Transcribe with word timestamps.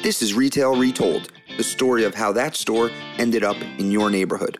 This 0.00 0.22
is 0.22 0.32
Retail 0.32 0.76
Retold, 0.76 1.32
the 1.56 1.64
story 1.64 2.04
of 2.04 2.14
how 2.14 2.30
that 2.30 2.54
store 2.54 2.92
ended 3.18 3.42
up 3.42 3.56
in 3.78 3.90
your 3.90 4.10
neighborhood. 4.10 4.56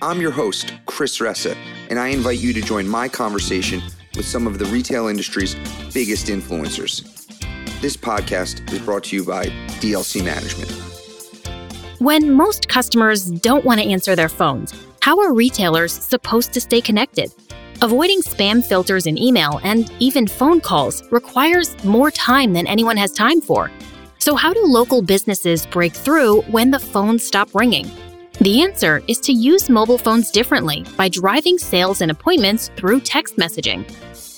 I'm 0.00 0.18
your 0.18 0.30
host, 0.30 0.72
Chris 0.86 1.18
Ressa, 1.18 1.54
and 1.90 1.98
I 1.98 2.08
invite 2.08 2.38
you 2.38 2.54
to 2.54 2.62
join 2.62 2.88
my 2.88 3.06
conversation 3.06 3.82
with 4.16 4.26
some 4.26 4.46
of 4.46 4.58
the 4.58 4.64
retail 4.64 5.08
industry's 5.08 5.54
biggest 5.92 6.28
influencers. 6.28 7.04
This 7.82 7.98
podcast 7.98 8.72
is 8.72 8.78
brought 8.78 9.04
to 9.04 9.16
you 9.16 9.26
by 9.26 9.44
DLC 9.80 10.24
Management. 10.24 10.70
When 12.00 12.32
most 12.32 12.66
customers 12.66 13.26
don't 13.26 13.66
want 13.66 13.82
to 13.82 13.86
answer 13.86 14.16
their 14.16 14.30
phones, 14.30 14.72
how 15.02 15.20
are 15.20 15.34
retailers 15.34 15.92
supposed 15.92 16.54
to 16.54 16.62
stay 16.62 16.80
connected? 16.80 17.30
Avoiding 17.82 18.22
spam 18.22 18.64
filters 18.64 19.06
in 19.06 19.18
email 19.18 19.60
and 19.64 19.92
even 19.98 20.26
phone 20.26 20.62
calls 20.62 21.02
requires 21.12 21.76
more 21.84 22.10
time 22.10 22.54
than 22.54 22.66
anyone 22.66 22.96
has 22.96 23.12
time 23.12 23.42
for. 23.42 23.70
So, 24.26 24.34
how 24.34 24.52
do 24.52 24.64
local 24.64 25.02
businesses 25.02 25.66
break 25.66 25.92
through 25.92 26.40
when 26.50 26.72
the 26.72 26.80
phones 26.80 27.24
stop 27.24 27.54
ringing? 27.54 27.88
The 28.40 28.60
answer 28.60 29.00
is 29.06 29.20
to 29.20 29.32
use 29.32 29.70
mobile 29.70 29.98
phones 29.98 30.32
differently 30.32 30.84
by 30.96 31.08
driving 31.08 31.58
sales 31.58 32.00
and 32.00 32.10
appointments 32.10 32.72
through 32.74 33.02
text 33.02 33.36
messaging. 33.36 33.84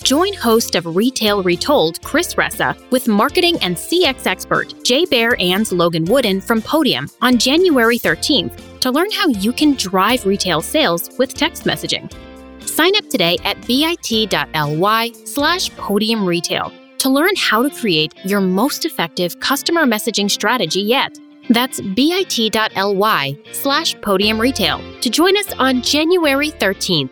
Join 0.05 0.35
host 0.35 0.75
of 0.75 0.95
Retail 0.95 1.43
Retold, 1.43 2.03
Chris 2.03 2.35
Ressa, 2.35 2.79
with 2.91 3.09
marketing 3.09 3.57
and 3.62 3.77
CX 3.77 4.27
expert 4.27 4.75
Jay 4.85 5.07
Baer 5.07 5.35
and 5.41 5.73
Logan 5.73 6.05
Wooden 6.05 6.43
from 6.43 6.61
Podium 6.61 7.09
on 7.23 7.39
January 7.39 7.98
13th 7.98 8.81
to 8.81 8.91
learn 8.91 9.11
how 9.11 9.29
you 9.29 9.55
can 9.55 9.73
drive 9.73 10.27
retail 10.27 10.61
sales 10.61 11.09
with 11.19 11.33
text 11.33 11.65
messaging. 11.65 12.12
Sign 12.61 12.95
up 12.95 13.09
today 13.09 13.39
at 13.43 13.57
bit.ly 13.67 15.12
slash 15.25 15.75
podium 15.77 16.27
retail 16.27 16.78
to 16.98 17.09
learn 17.09 17.34
how 17.37 17.62
to 17.62 17.70
create 17.70 18.15
your 18.25 18.41
most 18.41 18.84
effective 18.84 19.39
customer 19.41 19.84
messaging 19.84 20.30
strategy 20.30 20.80
yet. 20.80 21.16
That's 21.51 21.80
bit.ly 21.80 23.39
slash 23.52 24.00
podium 24.00 24.41
retail 24.41 24.81
to 25.00 25.11
join 25.11 25.36
us 25.36 25.53
on 25.55 25.83
January 25.83 26.50
13th. 26.50 27.11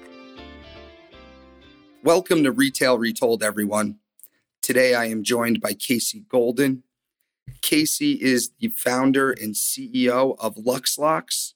Welcome 2.02 2.44
to 2.44 2.52
Retail 2.52 2.98
Retold, 2.98 3.42
everyone. 3.42 3.98
Today 4.62 4.94
I 4.94 5.06
am 5.06 5.22
joined 5.22 5.60
by 5.60 5.72
Casey 5.72 6.24
Golden. 6.28 6.82
Casey 7.62 8.12
is 8.12 8.50
the 8.60 8.68
founder 8.68 9.30
and 9.30 9.54
CEO 9.54 10.36
of 10.38 10.56
LuxLocks. 10.56 11.54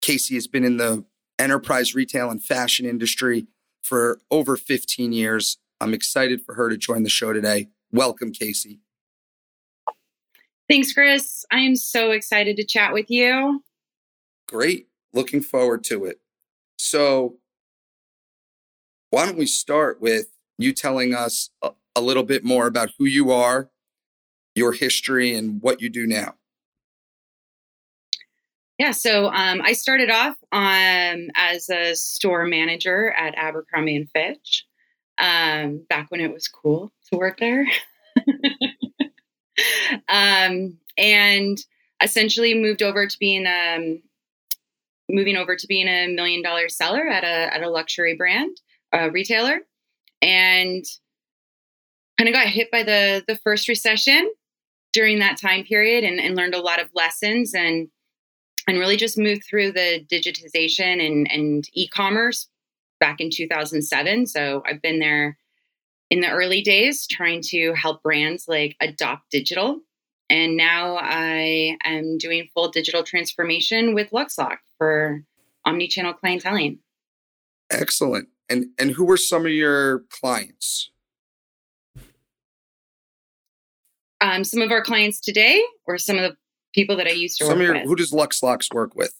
Casey 0.00 0.34
has 0.34 0.46
been 0.46 0.64
in 0.64 0.76
the 0.76 1.04
enterprise 1.38 1.94
retail 1.94 2.30
and 2.30 2.42
fashion 2.42 2.86
industry 2.86 3.46
for 3.82 4.20
over 4.30 4.56
15 4.56 5.12
years 5.12 5.58
I'm 5.80 5.94
excited 5.94 6.42
for 6.42 6.54
her 6.54 6.68
to 6.68 6.76
join 6.76 7.02
the 7.02 7.08
show 7.08 7.32
today. 7.32 7.68
Welcome, 7.92 8.32
Casey. 8.32 8.80
Thanks, 10.68 10.92
Chris. 10.92 11.44
I 11.52 11.60
am 11.60 11.76
so 11.76 12.10
excited 12.10 12.56
to 12.56 12.64
chat 12.64 12.92
with 12.92 13.10
you. 13.10 13.62
Great. 14.48 14.88
Looking 15.12 15.40
forward 15.40 15.84
to 15.84 16.04
it. 16.04 16.20
So, 16.78 17.36
why 19.10 19.26
don't 19.26 19.38
we 19.38 19.46
start 19.46 20.00
with 20.00 20.28
you 20.58 20.72
telling 20.72 21.14
us 21.14 21.50
a, 21.62 21.70
a 21.94 22.00
little 22.00 22.24
bit 22.24 22.44
more 22.44 22.66
about 22.66 22.90
who 22.98 23.04
you 23.04 23.30
are, 23.30 23.70
your 24.54 24.72
history, 24.72 25.34
and 25.34 25.62
what 25.62 25.80
you 25.80 25.88
do 25.88 26.06
now? 26.06 26.34
Yeah, 28.78 28.90
so 28.90 29.28
um, 29.28 29.62
I 29.62 29.72
started 29.72 30.10
off 30.10 30.36
um, 30.52 31.30
as 31.34 31.70
a 31.70 31.94
store 31.94 32.44
manager 32.44 33.10
at 33.12 33.34
Abercrombie 33.36 33.96
and 33.96 34.10
Fitch 34.10 34.66
um, 35.18 35.84
back 35.88 36.10
when 36.10 36.20
it 36.20 36.32
was 36.32 36.48
cool 36.48 36.92
to 37.10 37.18
work 37.18 37.38
there. 37.38 37.66
um, 40.08 40.78
and 40.98 41.58
essentially 42.02 42.54
moved 42.54 42.82
over 42.82 43.06
to 43.06 43.18
being 43.18 43.46
um, 43.46 44.02
moving 45.08 45.36
over 45.36 45.56
to 45.56 45.66
being 45.66 45.88
a 45.88 46.08
million 46.08 46.42
dollar 46.42 46.68
seller 46.68 47.06
at 47.06 47.24
a 47.24 47.54
at 47.54 47.62
a 47.62 47.70
luxury 47.70 48.14
brand 48.14 48.56
a 48.92 49.10
retailer, 49.10 49.60
and 50.22 50.84
kind 52.18 52.28
of 52.28 52.34
got 52.34 52.46
hit 52.46 52.70
by 52.70 52.82
the 52.82 53.24
the 53.26 53.36
first 53.36 53.68
recession 53.68 54.30
during 54.92 55.18
that 55.18 55.38
time 55.40 55.64
period, 55.64 56.04
and, 56.04 56.20
and 56.20 56.36
learned 56.36 56.54
a 56.54 56.60
lot 56.60 56.80
of 56.80 56.88
lessons 56.94 57.54
and 57.54 57.88
and 58.68 58.78
really 58.78 58.96
just 58.96 59.18
moved 59.18 59.44
through 59.48 59.72
the 59.72 60.04
digitization 60.10 61.04
and 61.04 61.30
and 61.30 61.68
e-commerce 61.72 62.48
back 63.00 63.20
in 63.20 63.30
2007. 63.30 64.26
So 64.26 64.62
I've 64.66 64.82
been 64.82 64.98
there 64.98 65.36
in 66.10 66.20
the 66.20 66.30
early 66.30 66.62
days 66.62 67.06
trying 67.06 67.42
to 67.42 67.72
help 67.74 68.02
brands 68.02 68.46
like 68.48 68.76
adopt 68.80 69.30
digital. 69.30 69.80
And 70.28 70.56
now 70.56 70.96
I 71.00 71.76
am 71.84 72.18
doing 72.18 72.48
full 72.52 72.70
digital 72.70 73.02
transformation 73.02 73.94
with 73.94 74.10
LuxLock 74.10 74.58
for 74.78 75.22
omni-channel 75.64 76.14
clienteling. 76.22 76.78
Excellent. 77.70 78.28
And 78.48 78.66
and 78.78 78.92
who 78.92 79.04
were 79.04 79.16
some 79.16 79.44
of 79.44 79.52
your 79.52 80.04
clients? 80.10 80.90
Um, 84.20 84.44
some 84.44 84.62
of 84.62 84.70
our 84.70 84.82
clients 84.82 85.20
today, 85.20 85.62
or 85.86 85.98
some 85.98 86.16
of 86.16 86.22
the 86.22 86.36
people 86.74 86.96
that 86.96 87.06
I 87.06 87.10
used 87.10 87.38
to 87.38 87.44
some 87.44 87.58
work 87.58 87.66
your, 87.66 87.74
with. 87.74 87.84
Who 87.84 87.96
does 87.96 88.12
LuxLocks 88.12 88.72
work 88.72 88.94
with? 88.94 89.12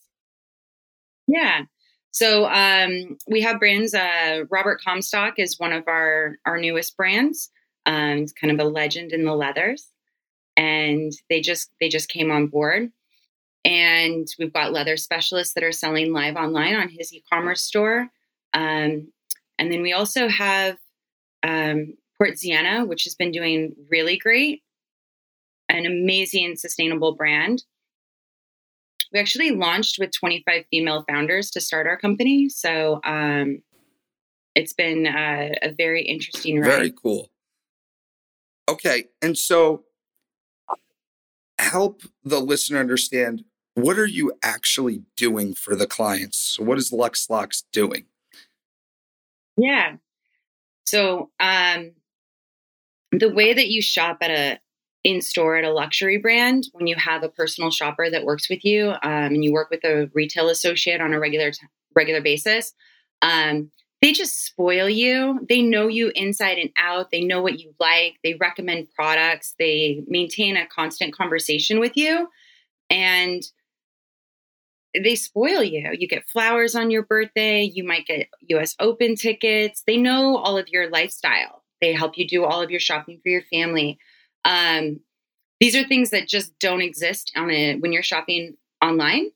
Yeah. 1.26 1.62
So 2.16 2.46
um, 2.46 3.18
we 3.28 3.42
have 3.42 3.58
brands. 3.58 3.92
Uh, 3.92 4.44
Robert 4.50 4.80
Comstock 4.82 5.34
is 5.36 5.60
one 5.60 5.74
of 5.74 5.86
our 5.86 6.36
our 6.46 6.56
newest 6.56 6.96
brands. 6.96 7.50
Um, 7.84 8.20
it's 8.20 8.32
kind 8.32 8.58
of 8.58 8.66
a 8.66 8.70
legend 8.70 9.12
in 9.12 9.26
the 9.26 9.34
leathers, 9.34 9.86
and 10.56 11.12
they 11.28 11.42
just 11.42 11.70
they 11.78 11.90
just 11.90 12.08
came 12.08 12.30
on 12.30 12.46
board. 12.46 12.90
And 13.66 14.26
we've 14.38 14.50
got 14.50 14.72
leather 14.72 14.96
specialists 14.96 15.52
that 15.52 15.64
are 15.64 15.72
selling 15.72 16.10
live 16.14 16.36
online 16.36 16.74
on 16.74 16.88
his 16.88 17.12
e-commerce 17.12 17.62
store. 17.62 18.08
Um, 18.54 19.12
and 19.58 19.70
then 19.70 19.82
we 19.82 19.92
also 19.92 20.26
have 20.26 20.78
um, 21.42 21.98
Portsienna, 22.18 22.88
which 22.88 23.04
has 23.04 23.14
been 23.14 23.30
doing 23.30 23.74
really 23.90 24.16
great, 24.16 24.62
an 25.68 25.84
amazing 25.84 26.56
sustainable 26.56 27.14
brand. 27.14 27.62
We 29.12 29.20
actually 29.20 29.50
launched 29.52 29.98
with 29.98 30.10
25 30.12 30.64
female 30.70 31.04
founders 31.08 31.50
to 31.52 31.60
start 31.60 31.86
our 31.86 31.96
company. 31.96 32.48
So 32.48 33.00
um, 33.04 33.62
it's 34.54 34.72
been 34.72 35.06
a, 35.06 35.52
a 35.62 35.72
very 35.72 36.02
interesting 36.02 36.60
ride. 36.60 36.66
Very 36.66 36.92
cool. 36.92 37.30
Okay. 38.68 39.04
And 39.22 39.38
so 39.38 39.84
help 41.58 42.02
the 42.24 42.40
listener 42.40 42.78
understand 42.78 43.44
what 43.74 43.98
are 43.98 44.06
you 44.06 44.32
actually 44.42 45.02
doing 45.16 45.54
for 45.54 45.76
the 45.76 45.86
clients? 45.86 46.38
So 46.38 46.64
what 46.64 46.78
is 46.78 46.90
LuxLocks 46.90 47.64
doing? 47.72 48.06
Yeah. 49.58 49.96
So 50.86 51.30
um, 51.38 51.92
the 53.12 53.28
way 53.28 53.52
that 53.52 53.68
you 53.68 53.82
shop 53.82 54.18
at 54.22 54.30
a 54.30 54.58
in 55.06 55.20
store 55.20 55.56
at 55.56 55.64
a 55.64 55.72
luxury 55.72 56.18
brand 56.18 56.64
when 56.72 56.88
you 56.88 56.96
have 56.96 57.22
a 57.22 57.28
personal 57.28 57.70
shopper 57.70 58.10
that 58.10 58.24
works 58.24 58.50
with 58.50 58.64
you 58.64 58.90
um, 58.90 58.98
and 59.04 59.44
you 59.44 59.52
work 59.52 59.70
with 59.70 59.84
a 59.84 60.10
retail 60.12 60.48
associate 60.48 61.00
on 61.00 61.14
a 61.14 61.20
regular 61.20 61.52
t- 61.52 61.66
regular 61.94 62.20
basis 62.20 62.74
um, 63.22 63.70
they 64.02 64.12
just 64.12 64.44
spoil 64.44 64.88
you. 64.90 65.40
They 65.48 65.62
know 65.62 65.88
you 65.88 66.12
inside 66.14 66.58
and 66.58 66.70
out. 66.76 67.10
They 67.10 67.22
know 67.22 67.40
what 67.40 67.60
you 67.60 67.74
like. 67.80 68.16
They 68.22 68.34
recommend 68.34 68.90
products. 68.94 69.54
They 69.58 70.04
maintain 70.06 70.56
a 70.56 70.66
constant 70.66 71.14
conversation 71.14 71.80
with 71.80 71.96
you 71.96 72.28
and 72.90 73.42
they 74.94 75.14
spoil 75.14 75.62
you. 75.62 75.90
You 75.98 76.08
get 76.08 76.28
flowers 76.28 76.74
on 76.74 76.90
your 76.90 77.04
birthday. 77.04 77.62
You 77.62 77.84
might 77.84 78.06
get 78.06 78.28
US 78.48 78.76
Open 78.78 79.16
tickets. 79.16 79.82
They 79.86 79.96
know 79.96 80.36
all 80.36 80.58
of 80.58 80.68
your 80.68 80.90
lifestyle. 80.90 81.64
They 81.80 81.92
help 81.92 82.18
you 82.18 82.26
do 82.26 82.44
all 82.44 82.62
of 82.62 82.70
your 82.70 82.80
shopping 82.80 83.20
for 83.22 83.28
your 83.28 83.42
family 83.50 83.98
um, 84.46 85.00
these 85.60 85.74
are 85.74 85.84
things 85.84 86.10
that 86.10 86.28
just 86.28 86.58
don't 86.58 86.80
exist 86.80 87.32
on 87.36 87.50
a 87.50 87.76
when 87.76 87.92
you're 87.92 88.02
shopping 88.02 88.56
online. 88.82 89.30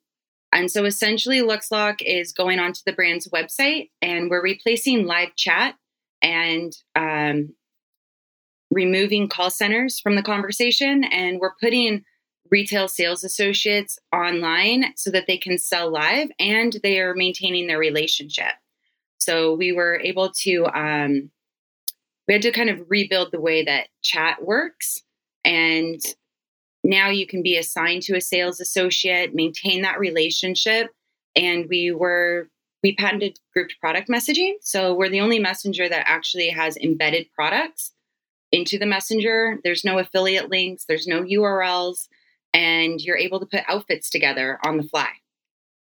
And 0.53 0.71
so 0.71 0.85
essentially, 0.85 1.41
LuxLock 1.41 2.01
is 2.05 2.33
going 2.33 2.59
onto 2.59 2.81
the 2.85 2.93
brand's 2.93 3.29
website 3.29 3.91
and 4.01 4.31
we're 4.31 4.43
replacing 4.43 5.07
live 5.07 5.35
chat 5.37 5.77
and 6.23 6.73
um, 6.97 7.55
removing 8.71 9.29
call 9.29 9.51
centers 9.51 10.01
from 10.01 10.17
the 10.17 10.23
conversation. 10.23 11.05
And 11.05 11.39
we're 11.41 11.55
putting 11.61 12.05
retail 12.51 12.89
sales 12.89 13.23
associates 13.23 13.99
online 14.13 14.93
so 14.97 15.11
that 15.11 15.27
they 15.27 15.39
can 15.39 15.57
sell 15.57 15.91
live 15.91 16.31
and 16.39 16.77
they 16.83 16.99
are 16.99 17.15
maintaining 17.15 17.69
their 17.69 17.79
relationship. 17.79 18.53
So 19.19 19.55
we 19.55 19.73
were 19.73 20.01
able 20.03 20.31
to 20.43 20.67
um, 20.67 21.31
we 22.31 22.35
had 22.35 22.43
to 22.43 22.53
kind 22.53 22.71
of 22.71 22.89
rebuild 22.89 23.33
the 23.33 23.41
way 23.41 23.65
that 23.65 23.89
chat 24.03 24.45
works. 24.45 25.03
And 25.45 26.01
now 26.85 27.09
you 27.09 27.27
can 27.27 27.43
be 27.43 27.57
assigned 27.57 28.03
to 28.03 28.15
a 28.15 28.21
sales 28.21 28.61
associate, 28.61 29.35
maintain 29.35 29.83
that 29.83 29.99
relationship. 29.99 30.91
And 31.35 31.67
we 31.69 31.91
were, 31.91 32.49
we 32.85 32.95
patented 32.95 33.41
grouped 33.53 33.75
product 33.81 34.09
messaging. 34.09 34.53
So 34.61 34.95
we're 34.95 35.09
the 35.09 35.21
only 35.21 35.41
messenger 35.41 35.89
that 35.89 36.05
actually 36.07 36.51
has 36.51 36.77
embedded 36.77 37.27
products. 37.35 37.95
into 38.53 38.79
the 38.79 38.87
messenger. 38.87 39.59
There's 39.65 39.85
no 39.85 39.99
affiliate 39.99 40.51
links, 40.51 40.85
there's 40.85 41.09
no 41.09 41.25
URLs, 41.25 42.07
and 42.55 43.01
you're 43.01 43.19
able 43.19 43.41
to 43.41 43.47
put 43.47 43.65
outfits 43.69 44.09
together 44.09 44.61
on 44.65 44.77
the 44.77 44.85
fly. 44.85 45.11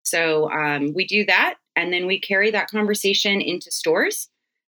So 0.03 0.49
um, 0.51 0.93
we 0.93 1.05
do 1.05 1.25
that, 1.25 1.55
and 1.75 1.91
then 1.91 2.07
we 2.07 2.17
carry 2.17 2.49
that 2.51 2.71
conversation 2.71 3.41
into 3.41 3.71
stores 3.71 4.29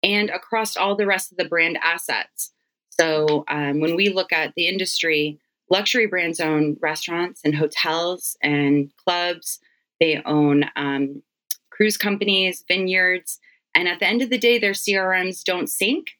and 0.03 0.29
across 0.29 0.77
all 0.77 0.95
the 0.95 1.05
rest 1.05 1.31
of 1.31 1.37
the 1.37 1.45
brand 1.45 1.77
assets. 1.81 2.51
So 2.99 3.43
um, 3.47 3.79
when 3.79 3.95
we 3.95 4.09
look 4.09 4.33
at 4.33 4.53
the 4.55 4.67
industry, 4.67 5.39
luxury 5.69 6.07
brands 6.07 6.39
own 6.39 6.77
restaurants 6.81 7.41
and 7.43 7.55
hotels 7.55 8.37
and 8.41 8.91
clubs. 8.97 9.59
They 9.99 10.21
own 10.25 10.65
um, 10.75 11.23
cruise 11.69 11.97
companies, 11.97 12.63
vineyards. 12.67 13.39
And 13.75 13.87
at 13.87 13.99
the 13.99 14.07
end 14.07 14.21
of 14.21 14.29
the 14.29 14.37
day, 14.37 14.57
their 14.57 14.73
CRMs 14.73 15.43
don't 15.43 15.69
sync 15.69 16.11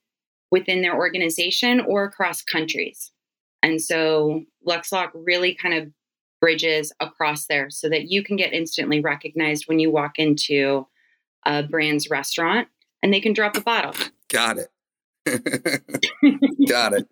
within 0.52 0.82
their 0.82 0.96
organization 0.96 1.80
or 1.80 2.04
across 2.04 2.42
countries. 2.42 3.12
And 3.62 3.82
so 3.82 4.44
LuxLock 4.68 5.12
really 5.14 5.54
kind 5.54 5.74
of 5.74 5.92
bridges 6.40 6.94
across 7.00 7.48
there 7.48 7.70
so 7.70 7.90
that 7.90 8.10
you 8.10 8.24
can 8.24 8.38
get 8.38 8.54
instantly 8.54 9.02
recognized 9.02 9.66
when 9.68 9.80
you 9.80 9.92
walk 9.92 10.18
into 10.18 10.88
a 11.46 11.64
brand's 11.64 12.10
restaurant 12.10 12.70
and 13.02 13.14
they 13.14 13.22
can 13.22 13.34
drop 13.34 13.56
a 13.58 13.62
bottle. 13.62 13.94
Got 14.30 14.58
it. 14.58 14.70
Got 16.68 16.94
it. 16.94 17.08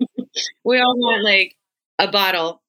we 0.63 0.79
all 0.79 0.97
want 0.97 1.23
like 1.23 1.55
a 1.99 2.09
bottle 2.09 2.61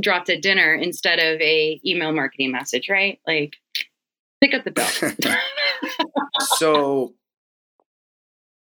dropped 0.00 0.30
at 0.30 0.42
dinner 0.42 0.74
instead 0.74 1.18
of 1.18 1.40
a 1.40 1.80
email 1.84 2.12
marketing 2.12 2.52
message, 2.52 2.88
right? 2.88 3.18
Like 3.26 3.54
pick 4.40 4.54
up 4.54 4.64
the 4.64 4.70
bill. 4.70 4.86
so 6.56 7.14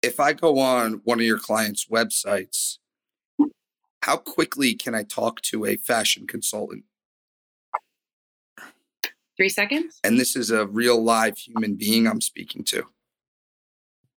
if 0.02 0.20
I 0.20 0.32
go 0.32 0.58
on 0.58 1.00
one 1.05 1.19
of 1.19 1.26
your 1.26 1.38
clients' 1.38 1.87
websites, 1.87 2.78
how 4.02 4.16
quickly 4.16 4.75
can 4.75 4.94
I 4.94 5.02
talk 5.02 5.40
to 5.43 5.66
a 5.66 5.76
fashion 5.76 6.26
consultant? 6.26 6.84
Three 9.37 9.49
seconds. 9.49 10.00
And 10.02 10.19
this 10.19 10.34
is 10.34 10.50
a 10.50 10.66
real 10.66 11.00
live 11.00 11.38
human 11.38 11.76
being 11.76 12.06
I'm 12.06 12.20
speaking 12.20 12.64
to. 12.64 12.84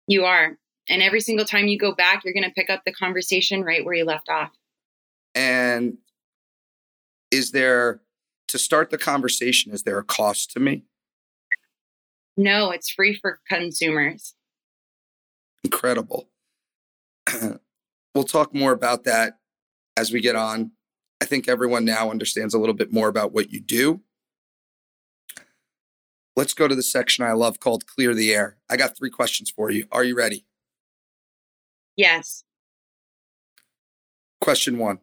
You 0.10 0.26
are. 0.26 0.58
And 0.90 1.04
every 1.04 1.22
single 1.22 1.46
time 1.46 1.68
you 1.68 1.78
go 1.78 1.94
back, 1.94 2.24
you're 2.26 2.34
going 2.34 2.44
to 2.44 2.50
pick 2.50 2.72
up 2.72 2.82
the 2.84 2.92
conversation 2.92 3.64
right 3.64 3.86
where 3.86 3.94
you 3.94 4.06
left 4.06 4.28
off. 4.28 4.50
And 5.36 6.00
is 7.30 7.52
there, 7.52 8.02
to 8.48 8.58
start 8.58 8.90
the 8.90 8.98
conversation, 8.98 9.72
is 9.72 9.84
there 9.84 10.00
a 10.00 10.04
cost 10.04 10.50
to 10.54 10.60
me? 10.60 10.84
No, 12.36 12.72
it's 12.72 12.90
free 12.90 13.14
for 13.14 13.40
consumers. 13.48 14.34
Incredible. 15.64 16.28
we'll 18.16 18.24
talk 18.24 18.56
more 18.56 18.72
about 18.72 19.04
that 19.04 19.38
as 19.96 20.12
we 20.12 20.22
get 20.22 20.36
on. 20.36 20.72
I 21.22 21.26
think 21.26 21.48
everyone 21.48 21.86
now 21.86 22.10
understands 22.10 22.56
a 22.56 22.58
little 22.58 22.74
bit 22.74 22.92
more 22.92 23.10
about 23.10 23.32
what 23.32 23.52
you 23.52 23.60
do. 23.60 24.02
Let's 26.39 26.53
go 26.53 26.69
to 26.69 26.75
the 26.75 26.83
section 26.83 27.25
I 27.25 27.33
love 27.33 27.59
called 27.59 27.86
Clear 27.86 28.15
the 28.15 28.33
Air. 28.33 28.56
I 28.69 28.77
got 28.77 28.95
three 28.95 29.09
questions 29.09 29.50
for 29.50 29.69
you. 29.69 29.88
Are 29.91 30.06
you 30.06 30.15
ready? 30.15 30.45
Yes. 31.97 32.45
Question 34.39 34.77
one 34.77 35.00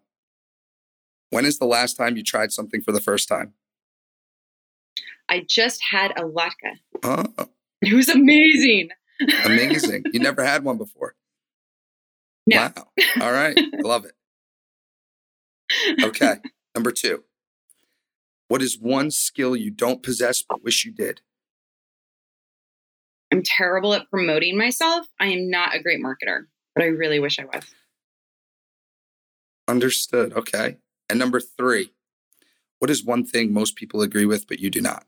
When 1.29 1.45
is 1.45 1.59
the 1.59 1.67
last 1.67 1.99
time 1.99 2.17
you 2.17 2.23
tried 2.23 2.53
something 2.53 2.81
for 2.81 2.91
the 2.91 3.03
first 3.03 3.29
time? 3.29 3.53
I 5.29 5.45
just 5.47 5.83
had 5.91 6.13
a 6.13 6.23
latke. 6.23 6.79
Oh. 7.03 7.27
It 7.83 7.93
was 7.93 8.09
amazing. 8.09 8.89
Amazing. 9.45 10.05
you 10.15 10.21
never 10.21 10.43
had 10.43 10.65
one 10.65 10.79
before. 10.79 11.17
No. 12.47 12.73
Wow. 12.75 12.89
All 13.21 13.33
right. 13.33 13.59
I 13.59 13.83
love 13.83 14.07
it. 14.07 14.15
Okay. 16.03 16.37
Number 16.75 16.93
two. 16.93 17.25
What 18.49 18.63
is 18.63 18.79
one 18.79 19.11
skill 19.11 19.57
you 19.57 19.71
don't 19.71 20.03
possess 20.03 20.43
but 20.43 20.63
wish 20.63 20.85
you 20.85 20.93
did? 20.93 21.21
I'm 23.33 23.43
terrible 23.43 23.93
at 23.95 24.09
promoting 24.09 24.57
myself. 24.57 25.07
I 25.19 25.27
am 25.27 25.51
not 25.51 25.75
a 25.75 25.83
great 25.83 26.01
marketer, 26.01 26.47
but 26.75 26.85
I 26.85 26.89
really 26.89 27.19
wish 27.19 27.39
I 27.39 27.45
was. 27.45 27.65
Understood. 29.67 30.33
Okay. 30.33 30.77
And 31.11 31.19
number 31.19 31.41
three, 31.41 31.93
what 32.79 32.91
is 32.91 33.05
one 33.05 33.25
thing 33.25 33.53
most 33.53 33.75
people 33.75 34.01
agree 34.01 34.27
with, 34.27 34.47
but 34.47 34.61
you 34.61 34.71
do 34.71 34.81
not? 34.81 35.05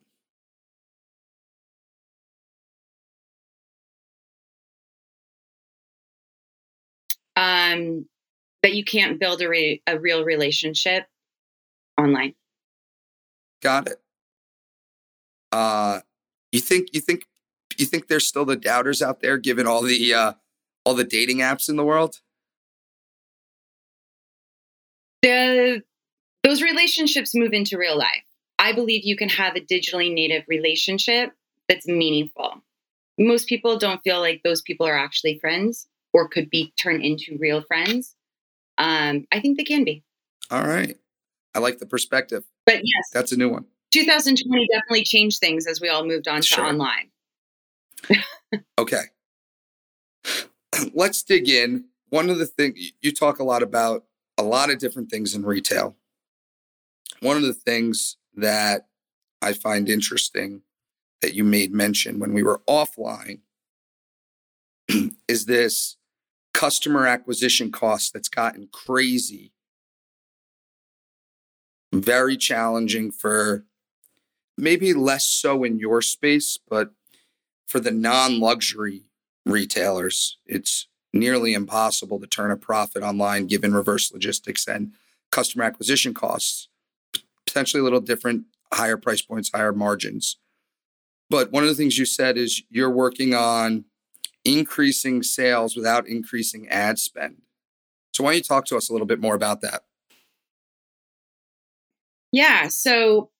Um, 7.36 8.06
that 8.64 8.74
you 8.74 8.84
can't 8.84 9.20
build 9.20 9.40
a, 9.42 9.48
re- 9.48 9.82
a 9.86 9.96
real 9.98 10.24
relationship 10.24 11.06
online. 11.96 12.34
Got 13.62 13.88
it. 13.88 14.00
Uh, 15.50 16.00
you 16.52 16.60
think 16.60 16.88
you 16.92 17.00
think 17.00 17.24
you 17.76 17.86
think 17.86 18.08
there's 18.08 18.26
still 18.26 18.44
the 18.44 18.56
doubters 18.56 19.02
out 19.02 19.20
there, 19.20 19.38
given 19.38 19.66
all 19.66 19.82
the 19.82 20.14
uh, 20.14 20.32
all 20.84 20.94
the 20.94 21.04
dating 21.04 21.38
apps 21.38 21.68
in 21.68 21.76
the 21.76 21.84
world? 21.84 22.20
The 25.22 25.82
those 26.44 26.62
relationships 26.62 27.34
move 27.34 27.52
into 27.52 27.78
real 27.78 27.98
life. 27.98 28.24
I 28.58 28.72
believe 28.72 29.04
you 29.04 29.16
can 29.16 29.28
have 29.28 29.56
a 29.56 29.60
digitally 29.60 30.12
native 30.12 30.44
relationship 30.48 31.32
that's 31.68 31.86
meaningful. 31.86 32.62
Most 33.18 33.48
people 33.48 33.78
don't 33.78 34.00
feel 34.02 34.20
like 34.20 34.42
those 34.42 34.62
people 34.62 34.86
are 34.86 34.96
actually 34.96 35.38
friends 35.38 35.88
or 36.12 36.28
could 36.28 36.50
be 36.50 36.72
turned 36.80 37.04
into 37.04 37.36
real 37.38 37.62
friends. 37.62 38.14
Um, 38.78 39.26
I 39.32 39.40
think 39.40 39.58
they 39.58 39.64
can 39.64 39.84
be. 39.84 40.04
All 40.50 40.64
right. 40.64 40.96
I 41.54 41.58
like 41.58 41.78
the 41.78 41.86
perspective. 41.86 42.44
But 42.68 42.82
yes, 42.84 43.08
that's 43.14 43.32
a 43.32 43.36
new 43.38 43.48
one. 43.48 43.64
2020 43.94 44.68
definitely 44.70 45.02
changed 45.02 45.40
things 45.40 45.66
as 45.66 45.80
we 45.80 45.88
all 45.88 46.04
moved 46.04 46.28
on 46.28 46.42
to 46.42 46.60
online. 46.60 47.08
okay. 48.78 49.04
Let's 50.92 51.22
dig 51.22 51.48
in. 51.48 51.86
One 52.10 52.28
of 52.28 52.36
the 52.36 52.44
things 52.44 52.92
you 53.00 53.10
talk 53.12 53.38
a 53.38 53.42
lot 53.42 53.62
about, 53.62 54.04
a 54.36 54.42
lot 54.42 54.68
of 54.68 54.78
different 54.78 55.10
things 55.10 55.34
in 55.34 55.46
retail. 55.46 55.96
One 57.20 57.38
of 57.38 57.42
the 57.42 57.54
things 57.54 58.18
that 58.34 58.86
I 59.40 59.54
find 59.54 59.88
interesting 59.88 60.60
that 61.22 61.32
you 61.32 61.44
made 61.44 61.72
mention 61.72 62.18
when 62.18 62.34
we 62.34 62.42
were 62.42 62.60
offline 62.68 63.40
is 65.26 65.46
this 65.46 65.96
customer 66.52 67.06
acquisition 67.06 67.72
cost 67.72 68.12
that's 68.12 68.28
gotten 68.28 68.68
crazy. 68.70 69.52
Very 71.92 72.36
challenging 72.36 73.10
for 73.10 73.64
maybe 74.56 74.92
less 74.92 75.24
so 75.24 75.64
in 75.64 75.78
your 75.78 76.02
space, 76.02 76.58
but 76.68 76.90
for 77.66 77.80
the 77.80 77.90
non 77.90 78.40
luxury 78.40 79.04
retailers, 79.46 80.38
it's 80.46 80.88
nearly 81.12 81.54
impossible 81.54 82.20
to 82.20 82.26
turn 82.26 82.50
a 82.50 82.56
profit 82.56 83.02
online 83.02 83.46
given 83.46 83.74
reverse 83.74 84.12
logistics 84.12 84.66
and 84.66 84.92
customer 85.30 85.64
acquisition 85.64 86.12
costs. 86.12 86.68
Potentially 87.46 87.80
a 87.80 87.84
little 87.84 88.00
different, 88.00 88.44
higher 88.72 88.96
price 88.96 89.22
points, 89.22 89.50
higher 89.54 89.72
margins. 89.72 90.36
But 91.30 91.52
one 91.52 91.62
of 91.62 91.68
the 91.68 91.74
things 91.74 91.98
you 91.98 92.06
said 92.06 92.36
is 92.36 92.62
you're 92.70 92.90
working 92.90 93.34
on 93.34 93.84
increasing 94.44 95.22
sales 95.22 95.76
without 95.76 96.06
increasing 96.06 96.68
ad 96.68 96.98
spend. 96.98 97.42
So, 98.12 98.24
why 98.24 98.30
don't 98.30 98.38
you 98.38 98.42
talk 98.42 98.64
to 98.66 98.76
us 98.76 98.88
a 98.88 98.92
little 98.92 99.06
bit 99.06 99.20
more 99.20 99.34
about 99.34 99.60
that? 99.62 99.82
Yeah. 102.32 102.68
So, 102.68 103.30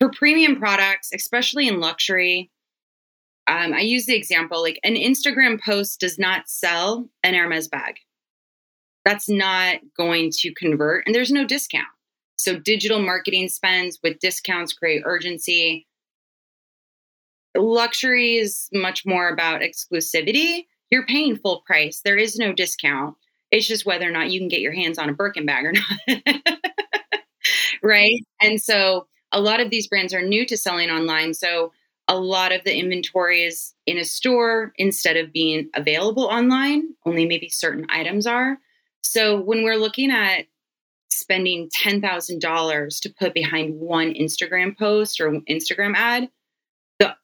for 0.00 0.10
premium 0.10 0.56
products, 0.56 1.10
especially 1.14 1.68
in 1.68 1.80
luxury, 1.80 2.50
um, 3.46 3.74
I 3.74 3.80
use 3.80 4.06
the 4.06 4.16
example 4.16 4.62
like 4.62 4.80
an 4.84 4.94
Instagram 4.94 5.60
post 5.60 6.00
does 6.00 6.18
not 6.18 6.48
sell 6.48 7.08
an 7.22 7.34
Hermes 7.34 7.68
bag. 7.68 7.96
That's 9.04 9.28
not 9.28 9.76
going 9.96 10.30
to 10.38 10.54
convert, 10.54 11.06
and 11.06 11.14
there's 11.14 11.30
no 11.30 11.44
discount. 11.44 11.86
So, 12.36 12.58
digital 12.58 13.00
marketing 13.00 13.48
spends 13.48 13.98
with 14.02 14.18
discounts 14.18 14.72
create 14.72 15.02
urgency. 15.04 15.86
Luxury 17.56 18.36
is 18.36 18.68
much 18.72 19.04
more 19.06 19.28
about 19.28 19.60
exclusivity. 19.60 20.66
You're 20.90 21.06
paying 21.06 21.36
full 21.36 21.62
price, 21.66 22.00
there 22.04 22.16
is 22.16 22.36
no 22.36 22.52
discount. 22.52 23.16
It's 23.50 23.68
just 23.68 23.86
whether 23.86 24.08
or 24.08 24.10
not 24.10 24.30
you 24.30 24.40
can 24.40 24.48
get 24.48 24.60
your 24.60 24.72
hands 24.72 24.98
on 24.98 25.08
a 25.08 25.12
Birkin 25.12 25.46
bag 25.46 25.64
or 25.66 25.72
not. 25.72 26.22
right. 27.84 28.20
And 28.42 28.60
so, 28.60 29.08
a 29.32 29.40
lot 29.40 29.60
of 29.60 29.70
these 29.70 29.88
brands 29.88 30.14
are 30.14 30.22
new 30.22 30.46
to 30.46 30.56
selling 30.56 30.90
online. 30.90 31.34
So, 31.34 31.72
a 32.08 32.16
lot 32.16 32.52
of 32.52 32.64
the 32.64 32.76
inventory 32.76 33.44
is 33.44 33.74
in 33.86 33.98
a 33.98 34.04
store 34.04 34.72
instead 34.76 35.16
of 35.16 35.32
being 35.32 35.70
available 35.74 36.24
online. 36.24 36.84
Only 37.06 37.26
maybe 37.26 37.48
certain 37.48 37.86
items 37.90 38.26
are. 38.26 38.58
So 39.02 39.40
when 39.40 39.64
we're 39.64 39.76
looking 39.78 40.10
at 40.10 40.46
spending 41.10 41.70
$10,000 41.70 43.00
to 43.00 43.10
put 43.10 43.34
behind 43.34 43.80
one 43.80 44.14
Instagram 44.14 44.78
post 44.78 45.20
or 45.20 45.32
Instagram 45.50 45.94
ad, 45.96 46.30
the 47.00 47.16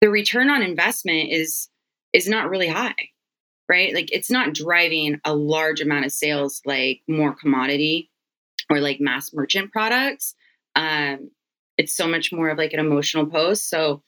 the 0.00 0.08
return 0.10 0.50
on 0.50 0.62
investment 0.62 1.30
is 1.30 1.68
is 2.12 2.28
not 2.28 2.50
really 2.50 2.68
high. 2.68 2.94
right? 3.68 3.94
Like 3.94 4.12
it's 4.12 4.30
not 4.30 4.54
driving 4.54 5.20
a 5.24 5.34
large 5.34 5.80
amount 5.80 6.06
of 6.06 6.12
sales 6.12 6.62
like 6.66 7.02
more 7.08 7.34
commodity 7.34 8.09
or 8.70 8.80
like 8.80 9.00
mass 9.00 9.32
merchant 9.34 9.72
products. 9.72 10.34
Um, 10.76 11.30
it's 11.76 11.94
so 11.94 12.06
much 12.06 12.32
more 12.32 12.48
of 12.48 12.58
like 12.58 12.72
an 12.72 12.80
emotional 12.80 13.26
post. 13.26 13.68
So 13.68 14.02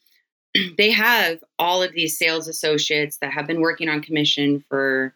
they 0.77 0.91
have 0.91 1.43
all 1.59 1.83
of 1.83 1.93
these 1.93 2.17
sales 2.17 2.47
associates 2.47 3.17
that 3.21 3.33
have 3.33 3.47
been 3.47 3.61
working 3.61 3.89
on 3.89 4.01
commission 4.01 4.63
for 4.69 5.13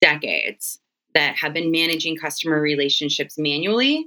decades 0.00 0.78
that 1.14 1.36
have 1.36 1.54
been 1.54 1.70
managing 1.70 2.16
customer 2.16 2.60
relationships 2.60 3.38
manually 3.38 4.06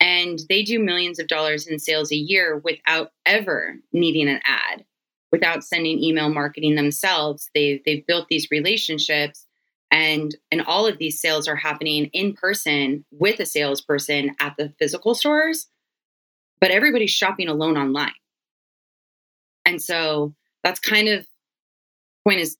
and 0.00 0.40
they 0.48 0.62
do 0.62 0.78
millions 0.80 1.18
of 1.18 1.28
dollars 1.28 1.66
in 1.66 1.78
sales 1.78 2.10
a 2.10 2.16
year 2.16 2.56
without 2.58 3.12
ever 3.26 3.76
needing 3.92 4.28
an 4.28 4.40
ad 4.44 4.84
without 5.30 5.62
sending 5.62 6.02
email 6.02 6.28
marketing 6.28 6.74
themselves 6.74 7.48
they 7.54 7.80
they've 7.86 8.06
built 8.06 8.26
these 8.28 8.50
relationships 8.50 9.46
and 9.90 10.36
and 10.50 10.62
all 10.62 10.86
of 10.86 10.98
these 10.98 11.20
sales 11.20 11.48
are 11.48 11.56
happening 11.56 12.06
in 12.12 12.32
person 12.32 13.04
with 13.10 13.40
a 13.40 13.46
salesperson 13.46 14.34
at 14.40 14.54
the 14.56 14.72
physical 14.78 15.14
stores 15.14 15.66
but 16.60 16.70
everybody's 16.70 17.10
shopping 17.10 17.48
alone 17.48 17.76
online. 17.76 18.12
And 19.64 19.82
so 19.82 20.34
that's 20.62 20.78
kind 20.78 21.08
of 21.08 21.26
point 22.24 22.40
is 22.40 22.56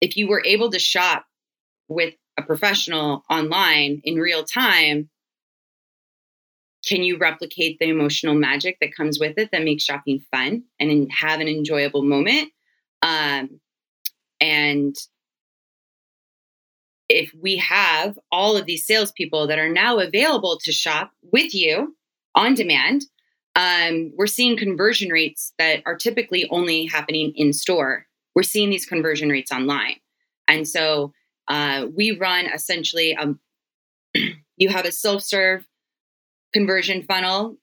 if 0.00 0.16
you 0.16 0.28
were 0.28 0.42
able 0.44 0.70
to 0.70 0.78
shop 0.78 1.24
with 1.88 2.14
a 2.36 2.42
professional 2.42 3.24
online 3.30 4.00
in 4.04 4.16
real 4.16 4.44
time 4.44 5.08
can 6.86 7.02
you 7.02 7.18
replicate 7.18 7.78
the 7.78 7.90
emotional 7.90 8.34
magic 8.34 8.78
that 8.80 8.94
comes 8.94 9.20
with 9.20 9.36
it 9.36 9.50
that 9.52 9.62
makes 9.62 9.82
shopping 9.82 10.18
fun 10.30 10.62
and 10.78 11.12
have 11.12 11.40
an 11.40 11.46
enjoyable 11.46 12.02
moment? 12.02 12.50
Um, 13.02 13.60
and 14.40 14.96
if 17.10 17.32
we 17.40 17.56
have 17.56 18.18
all 18.30 18.56
of 18.56 18.66
these 18.66 18.86
salespeople 18.86 19.46
that 19.46 19.58
are 19.58 19.68
now 19.68 19.98
available 19.98 20.58
to 20.62 20.72
shop 20.72 21.12
with 21.32 21.54
you 21.54 21.96
on 22.34 22.54
demand 22.54 23.02
um, 23.56 24.12
we're 24.16 24.26
seeing 24.26 24.56
conversion 24.56 25.10
rates 25.10 25.52
that 25.58 25.82
are 25.86 25.96
typically 25.96 26.48
only 26.50 26.86
happening 26.86 27.32
in 27.34 27.52
store. 27.52 28.06
We're 28.34 28.42
seeing 28.42 28.70
these 28.70 28.86
conversion 28.86 29.28
rates 29.28 29.50
online. 29.50 29.96
And 30.46 30.68
so 30.68 31.12
uh, 31.48 31.86
we 31.94 32.12
run 32.12 32.46
essentially, 32.46 33.16
um, 33.16 33.40
you 34.56 34.68
have 34.68 34.84
a 34.84 34.92
self 34.92 35.22
serve 35.22 35.66
conversion 36.52 37.02
funnel, 37.02 37.56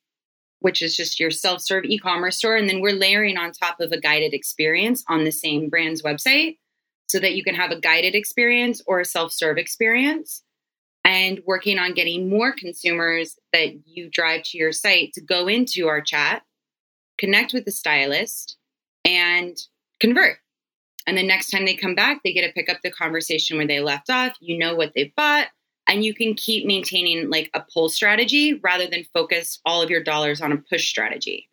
which 0.59 0.81
is 0.81 0.95
just 0.95 1.19
your 1.19 1.31
self 1.31 1.61
serve 1.61 1.85
e 1.85 1.97
commerce 1.97 2.37
store. 2.37 2.57
And 2.57 2.69
then 2.69 2.81
we're 2.81 2.93
layering 2.93 3.37
on 3.37 3.51
top 3.51 3.79
of 3.79 3.91
a 3.91 3.99
guided 3.99 4.33
experience 4.33 5.03
on 5.07 5.23
the 5.23 5.31
same 5.31 5.69
brand's 5.69 6.01
website 6.01 6.57
so 7.07 7.19
that 7.19 7.35
you 7.35 7.43
can 7.43 7.55
have 7.55 7.71
a 7.71 7.79
guided 7.79 8.15
experience 8.15 8.81
or 8.85 8.99
a 8.99 9.05
self 9.05 9.31
serve 9.31 9.57
experience 9.57 10.43
and 11.03 11.41
working 11.45 11.79
on 11.79 11.93
getting 11.93 12.29
more 12.29 12.53
consumers 12.53 13.37
that 13.53 13.69
you 13.85 14.09
drive 14.09 14.43
to 14.43 14.57
your 14.57 14.73
site 14.73 15.13
to 15.13 15.21
go 15.21 15.47
into 15.47 15.87
our 15.87 16.01
chat, 16.01 16.43
connect 17.17 17.53
with 17.53 17.63
the 17.63 17.71
stylist, 17.71 18.57
and 19.05 19.57
convert. 20.01 20.37
And 21.07 21.17
the 21.17 21.23
next 21.23 21.49
time 21.49 21.63
they 21.63 21.75
come 21.75 21.95
back, 21.95 22.19
they 22.23 22.33
get 22.33 22.45
to 22.45 22.51
pick 22.51 22.69
up 22.69 22.81
the 22.83 22.91
conversation 22.91 23.55
where 23.55 23.65
they 23.65 23.79
left 23.79 24.09
off. 24.09 24.35
You 24.41 24.57
know 24.57 24.75
what 24.75 24.91
they 24.93 25.13
bought, 25.15 25.47
and 25.87 26.03
you 26.03 26.13
can 26.13 26.33
keep 26.33 26.65
maintaining 26.65 27.29
like 27.29 27.49
a 27.53 27.63
pull 27.73 27.87
strategy 27.87 28.55
rather 28.55 28.87
than 28.87 29.05
focus 29.13 29.61
all 29.65 29.81
of 29.81 29.89
your 29.89 30.03
dollars 30.03 30.41
on 30.41 30.51
a 30.51 30.57
push 30.57 30.89
strategy. 30.89 31.49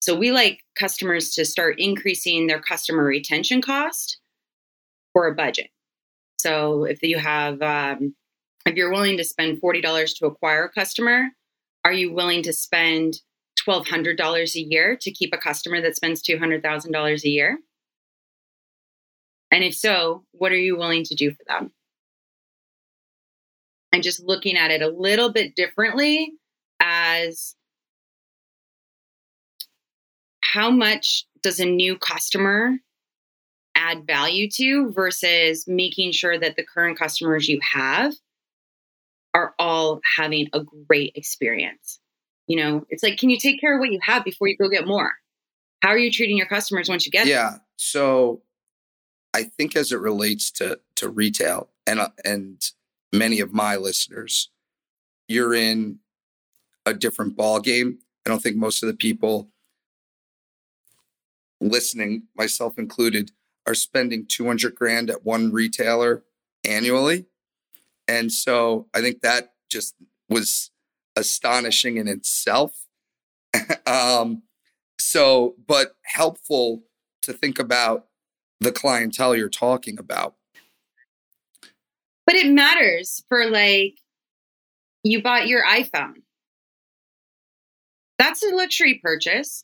So 0.00 0.14
we 0.14 0.32
like 0.32 0.60
customers 0.76 1.30
to 1.30 1.46
start 1.46 1.76
increasing 1.78 2.46
their 2.46 2.60
customer 2.60 3.04
retention 3.04 3.62
cost 3.62 4.18
for 5.18 5.26
a 5.26 5.34
budget. 5.34 5.70
So 6.38 6.84
if 6.84 7.02
you 7.02 7.18
have 7.18 7.60
um, 7.60 8.14
if 8.64 8.76
you're 8.76 8.92
willing 8.92 9.16
to 9.16 9.24
spend 9.24 9.60
$40 9.60 10.16
to 10.18 10.26
acquire 10.26 10.66
a 10.66 10.70
customer, 10.70 11.30
are 11.84 11.92
you 11.92 12.12
willing 12.12 12.44
to 12.44 12.52
spend 12.52 13.14
$1,200 13.66 14.54
a 14.54 14.60
year 14.60 14.96
to 15.00 15.10
keep 15.10 15.34
a 15.34 15.38
customer 15.38 15.80
that 15.80 15.96
spends 15.96 16.22
$200,000 16.22 17.24
a 17.24 17.28
year? 17.28 17.58
And 19.50 19.64
if 19.64 19.74
so, 19.74 20.22
what 20.30 20.52
are 20.52 20.56
you 20.56 20.76
willing 20.76 21.02
to 21.02 21.16
do 21.16 21.32
for 21.32 21.42
them? 21.48 21.72
And 23.92 24.04
just 24.04 24.22
looking 24.22 24.56
at 24.56 24.70
it 24.70 24.82
a 24.82 24.88
little 24.88 25.32
bit 25.32 25.56
differently 25.56 26.34
as 26.78 27.56
how 30.42 30.70
much 30.70 31.24
does 31.42 31.58
a 31.58 31.66
new 31.66 31.98
customer 31.98 32.78
add 33.88 34.06
value 34.06 34.48
to 34.50 34.92
versus 34.92 35.66
making 35.66 36.12
sure 36.12 36.38
that 36.38 36.56
the 36.56 36.64
current 36.64 36.98
customers 36.98 37.48
you 37.48 37.60
have 37.62 38.14
are 39.34 39.54
all 39.58 40.00
having 40.16 40.48
a 40.52 40.60
great 40.88 41.12
experience. 41.14 42.00
You 42.46 42.56
know, 42.56 42.86
it's 42.88 43.02
like, 43.02 43.18
can 43.18 43.30
you 43.30 43.38
take 43.38 43.60
care 43.60 43.74
of 43.74 43.80
what 43.80 43.92
you 43.92 44.00
have 44.02 44.24
before 44.24 44.48
you 44.48 44.56
go 44.56 44.68
get 44.68 44.86
more? 44.86 45.12
How 45.82 45.90
are 45.90 45.98
you 45.98 46.10
treating 46.10 46.36
your 46.36 46.46
customers 46.46 46.88
once 46.88 47.06
you 47.06 47.12
get 47.12 47.26
yeah. 47.26 47.50
Them? 47.50 47.60
So 47.76 48.42
I 49.34 49.44
think 49.44 49.76
as 49.76 49.92
it 49.92 50.00
relates 50.00 50.50
to 50.52 50.80
to 50.96 51.08
retail 51.08 51.68
and 51.86 52.00
uh, 52.00 52.08
and 52.24 52.60
many 53.12 53.40
of 53.40 53.52
my 53.52 53.76
listeners, 53.76 54.50
you're 55.28 55.54
in 55.54 56.00
a 56.84 56.94
different 56.94 57.36
ball 57.36 57.60
game. 57.60 57.98
I 58.26 58.30
don't 58.30 58.42
think 58.42 58.56
most 58.56 58.82
of 58.82 58.88
the 58.88 58.96
people 58.96 59.50
listening, 61.60 62.24
myself 62.36 62.78
included, 62.78 63.32
are 63.68 63.74
spending 63.74 64.24
200 64.26 64.74
grand 64.74 65.10
at 65.10 65.26
one 65.26 65.52
retailer 65.52 66.24
annually. 66.64 67.26
And 68.08 68.32
so 68.32 68.88
I 68.94 69.02
think 69.02 69.20
that 69.20 69.52
just 69.70 69.94
was 70.30 70.70
astonishing 71.16 71.98
in 71.98 72.08
itself. 72.08 72.86
um, 73.86 74.42
so, 74.98 75.54
but 75.66 75.96
helpful 76.04 76.84
to 77.22 77.34
think 77.34 77.58
about 77.58 78.06
the 78.60 78.72
clientele 78.72 79.36
you're 79.36 79.50
talking 79.50 79.98
about. 79.98 80.34
But 82.24 82.36
it 82.36 82.50
matters 82.50 83.22
for 83.28 83.50
like, 83.50 83.98
you 85.04 85.22
bought 85.22 85.46
your 85.46 85.62
iPhone. 85.64 86.22
That's 88.18 88.42
a 88.42 88.48
luxury 88.48 88.98
purchase. 89.02 89.62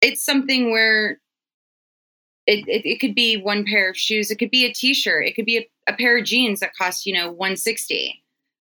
It's 0.00 0.24
something 0.24 0.70
where 0.70 1.20
it, 2.50 2.66
it, 2.66 2.84
it, 2.84 3.00
could 3.00 3.14
be 3.14 3.36
one 3.36 3.64
pair 3.64 3.88
of 3.88 3.96
shoes. 3.96 4.28
It 4.28 4.38
could 4.38 4.50
be 4.50 4.64
a 4.64 4.72
t-shirt. 4.72 5.24
It 5.24 5.36
could 5.36 5.46
be 5.46 5.58
a, 5.58 5.70
a 5.88 5.92
pair 5.92 6.18
of 6.18 6.24
jeans 6.24 6.58
that 6.60 6.74
cost, 6.74 7.06
you 7.06 7.14
know, 7.14 7.28
160. 7.28 8.20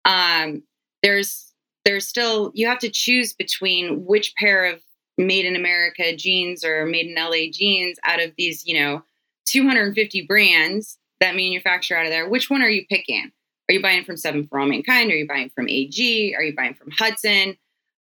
Um, 0.06 0.62
there's, 1.02 1.52
there's 1.84 2.06
still, 2.06 2.50
you 2.54 2.66
have 2.68 2.78
to 2.78 2.88
choose 2.88 3.34
between 3.34 4.06
which 4.06 4.34
pair 4.36 4.64
of 4.64 4.80
made 5.18 5.44
in 5.44 5.56
America 5.56 6.16
jeans 6.16 6.64
or 6.64 6.86
made 6.86 7.06
in 7.06 7.14
LA 7.14 7.50
jeans 7.52 7.98
out 8.04 8.22
of 8.22 8.32
these, 8.38 8.66
you 8.66 8.80
know, 8.80 9.02
250 9.44 10.22
brands 10.22 10.96
that 11.20 11.36
manufacture 11.36 11.96
out 11.96 12.06
of 12.06 12.10
there. 12.10 12.26
Which 12.26 12.48
one 12.48 12.62
are 12.62 12.70
you 12.70 12.86
picking? 12.88 13.30
Are 13.68 13.74
you 13.74 13.82
buying 13.82 14.04
from 14.04 14.16
Seven 14.16 14.46
for 14.46 14.58
All 14.58 14.66
Mankind? 14.66 15.10
Are 15.10 15.16
you 15.16 15.28
buying 15.28 15.50
from 15.50 15.68
AG? 15.68 16.34
Are 16.34 16.42
you 16.42 16.54
buying 16.56 16.74
from 16.74 16.90
Hudson? 16.92 17.58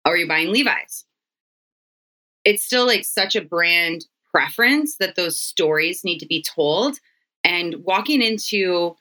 Or 0.05 0.13
are 0.13 0.17
you 0.17 0.27
buying 0.27 0.51
Levi's? 0.51 1.05
It's 2.43 2.63
still 2.63 2.85
like 2.85 3.03
such 3.03 3.35
a 3.35 3.41
brand 3.41 4.05
preference 4.35 4.97
that 4.97 5.15
those 5.15 5.39
stories 5.39 6.03
need 6.03 6.19
to 6.19 6.25
be 6.25 6.43
told. 6.43 6.97
And 7.45 7.75
walking 7.85 8.21
into 8.21 8.97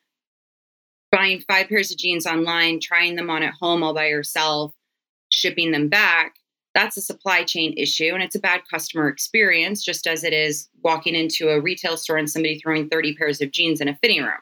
buying 1.11 1.43
five 1.49 1.69
pairs 1.69 1.91
of 1.91 1.97
jeans 1.99 2.25
online, 2.25 2.79
trying 2.81 3.17
them 3.17 3.31
on 3.31 3.43
at 3.43 3.55
home 3.61 3.83
all 3.83 3.95
by 3.95 4.07
yourself, 4.07 4.73
shipping 5.31 5.73
them 5.73 5.89
back, 5.89 6.37
that's 6.73 6.97
a 6.97 7.01
supply 7.01 7.43
chain 7.43 7.75
issue 7.77 8.11
and 8.15 8.23
it's 8.23 8.37
a 8.37 8.41
bad 8.41 8.63
customer 8.71 9.09
experience, 9.09 9.83
just 9.83 10.07
as 10.07 10.23
it 10.23 10.33
is 10.33 10.69
walking 10.85 11.17
into 11.17 11.49
a 11.49 11.61
retail 11.61 11.97
store 11.97 12.17
and 12.17 12.31
somebody 12.31 12.61
throwing 12.61 12.89
30 12.89 13.17
pairs 13.17 13.41
of 13.41 13.51
jeans 13.51 13.81
in 13.81 13.89
a 13.89 13.97
fitting 13.97 14.23
room. 14.23 14.39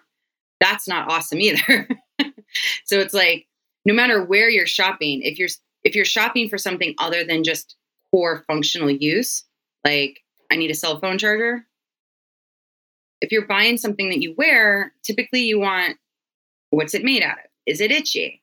That's 0.60 0.86
not 0.86 1.10
awesome 1.10 1.40
either. 1.40 1.88
so 2.84 2.98
it's 2.98 3.14
like 3.14 3.46
no 3.86 3.94
matter 3.94 4.22
where 4.22 4.50
you're 4.50 4.66
shopping, 4.66 5.22
if 5.22 5.38
you're 5.38 5.48
if 5.84 5.94
you're 5.94 6.04
shopping 6.04 6.50
for 6.50 6.58
something 6.58 6.94
other 6.98 7.24
than 7.24 7.44
just 7.44 7.76
core 8.10 8.44
functional 8.46 8.90
use, 8.90 9.44
like 9.86 10.21
I 10.52 10.56
need 10.56 10.70
a 10.70 10.74
cell 10.74 11.00
phone 11.00 11.16
charger. 11.16 11.66
If 13.22 13.32
you're 13.32 13.46
buying 13.46 13.78
something 13.78 14.10
that 14.10 14.20
you 14.20 14.34
wear, 14.36 14.92
typically 15.02 15.40
you 15.40 15.58
want 15.58 15.96
what's 16.68 16.94
it 16.94 17.04
made 17.04 17.22
out 17.22 17.38
of? 17.38 17.44
Is 17.66 17.80
it 17.80 17.90
itchy? 17.90 18.42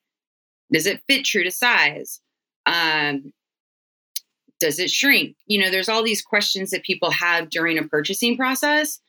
Does 0.72 0.88
it 0.88 1.04
fit 1.08 1.24
true 1.24 1.44
to 1.44 1.52
size? 1.52 2.20
Um, 2.66 3.32
does 4.60 4.80
it 4.80 4.90
shrink? 4.90 5.36
You 5.46 5.62
know, 5.62 5.70
there's 5.70 5.90
all 5.90 6.04
these 6.04 6.22
questions 6.22 6.72
that 6.72 6.84
people 6.84 7.12
have 7.12 7.50
during 7.50 7.78
a 7.78 7.84
purchasing 7.84 8.36
process 8.36 9.00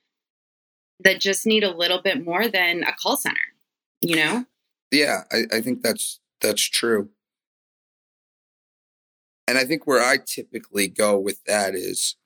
that 1.02 1.20
just 1.20 1.46
need 1.46 1.64
a 1.64 1.74
little 1.74 2.02
bit 2.02 2.22
more 2.22 2.48
than 2.48 2.82
a 2.82 2.92
call 2.92 3.16
center, 3.16 3.36
you 4.02 4.16
know? 4.16 4.44
Yeah, 4.90 5.22
I, 5.32 5.44
I 5.52 5.60
think 5.62 5.82
that's 5.82 6.20
that's 6.42 6.62
true. 6.62 7.08
And 9.48 9.56
I 9.56 9.64
think 9.64 9.86
where 9.86 10.02
I 10.02 10.18
typically 10.18 10.88
go 10.88 11.18
with 11.18 11.42
that 11.44 11.74
is 11.74 12.16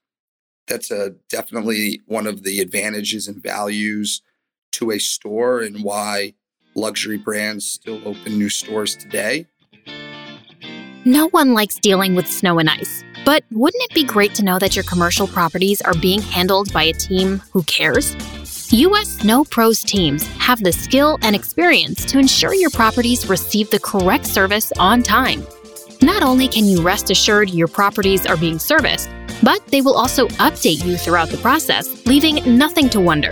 that's 0.66 0.90
a 0.90 1.14
definitely 1.28 2.00
one 2.06 2.26
of 2.26 2.42
the 2.42 2.61
advantages 2.61 3.28
and 3.28 3.42
values 3.42 4.23
to 4.73 4.90
a 4.90 4.99
store 4.99 5.61
and 5.61 5.83
why 5.83 6.35
luxury 6.75 7.18
brands 7.18 7.66
still 7.66 8.00
open 8.04 8.38
new 8.38 8.49
stores 8.49 8.97
today? 8.97 9.47
No 11.04 11.28
one 11.28 11.52
likes 11.52 11.76
dealing 11.76 12.14
with 12.14 12.26
snow 12.26 12.59
and 12.59 12.71
ice, 12.71 13.04
but 13.25 13.44
wouldn't 13.50 13.83
it 13.85 13.94
be 13.94 14.04
great 14.04 14.35
to 14.37 14.44
know 14.44 14.59
that 14.59 14.75
your 14.75 14.85
commercial 14.85 15.26
properties 15.26 15.80
are 15.83 15.94
being 15.94 16.23
handled 16.23 16.73
by 16.73 16.85
a 16.85 16.92
team 16.92 17.42
who 17.52 17.62
cares? 17.64 18.16
US 18.73 19.18
Snow 19.18 19.44
Pros 19.44 19.83
teams 19.83 20.26
have 20.38 20.62
the 20.62 20.73
skill 20.73 21.18
and 21.23 21.37
experience 21.37 22.04
to 22.06 22.18
ensure 22.18 22.54
your 22.54 22.71
properties 22.71 23.28
receive 23.28 23.71
the 23.71 23.78
correct 23.78 24.26
service 24.26 24.73
on 24.78 25.02
time. 25.02 25.47
Not 26.00 26.23
only 26.23 26.49
can 26.49 26.64
you 26.64 26.83
rest 26.83 27.11
assured 27.11 27.50
your 27.50 27.68
properties 27.68 28.26
are 28.26 28.37
being 28.37 28.59
serviced, 28.59 29.09
but 29.44 29.64
they 29.68 29.82
will 29.82 29.94
also 29.94 30.26
update 30.28 30.84
you 30.84 30.96
throughout 30.96 31.28
the 31.28 31.36
process, 31.38 32.04
leaving 32.06 32.56
nothing 32.58 32.88
to 32.90 33.00
wonder. 33.00 33.30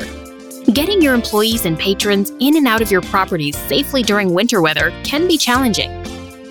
Getting 0.73 1.03
your 1.03 1.15
employees 1.15 1.67
and 1.67 1.79
patrons 1.79 2.31
in 2.39 2.57
and 2.57 2.69
out 2.69 2.83
of 2.83 2.91
your 2.91 3.01
properties 3.01 3.57
safely 3.57 4.03
during 4.03 4.33
winter 4.33 4.63
weather 4.63 4.93
can 5.03 5.27
be 5.27 5.37
challenging. 5.37 5.91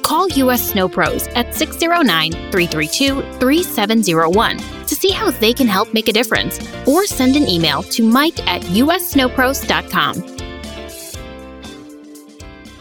Call 0.04 0.28
US 0.30 0.72
Snow 0.72 0.90
Pros 0.90 1.28
at 1.30 1.54
609 1.56 2.32
332 2.52 3.22
3701 3.40 4.58
to 4.88 4.96
see 4.96 5.12
how 5.12 5.32
they 5.32 5.54
can 5.54 5.68
help 5.68 5.94
make 5.94 6.10
a 6.10 6.14
difference, 6.14 6.60
or 6.86 7.06
send 7.06 7.38
an 7.38 7.48
email 7.48 7.84
to 7.84 8.04
mike 8.04 8.46
at 8.48 8.62
ussnowpros.com. 8.64 10.38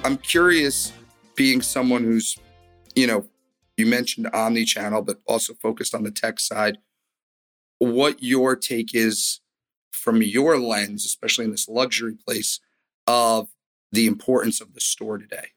I'm 0.02 0.16
curious, 0.16 0.92
being 1.36 1.62
someone 1.62 2.02
who's, 2.02 2.36
you 2.96 3.06
know, 3.06 3.26
you 3.80 3.86
mentioned 3.86 4.28
omni-channel, 4.32 5.02
but 5.02 5.20
also 5.26 5.54
focused 5.54 5.94
on 5.94 6.04
the 6.04 6.10
tech 6.10 6.38
side, 6.38 6.78
what 7.78 8.22
your 8.22 8.54
take 8.54 8.94
is 8.94 9.40
from 9.90 10.22
your 10.22 10.58
lens, 10.58 11.04
especially 11.04 11.46
in 11.46 11.50
this 11.50 11.68
luxury 11.68 12.14
place, 12.14 12.60
of 13.06 13.48
the 13.90 14.06
importance 14.06 14.60
of 14.60 14.74
the 14.74 14.80
store 14.80 15.18
today. 15.18 15.48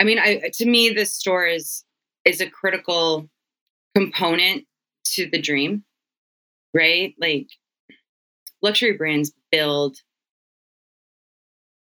I 0.00 0.04
mean, 0.04 0.18
I 0.18 0.50
to 0.54 0.66
me, 0.66 0.90
the 0.90 1.06
store 1.06 1.46
is 1.46 1.84
is 2.24 2.40
a 2.40 2.50
critical 2.50 3.28
component 3.94 4.64
to 5.04 5.28
the 5.28 5.40
dream, 5.40 5.84
right? 6.74 7.14
Like 7.18 7.48
luxury 8.62 8.96
brands 8.96 9.32
build 9.50 9.98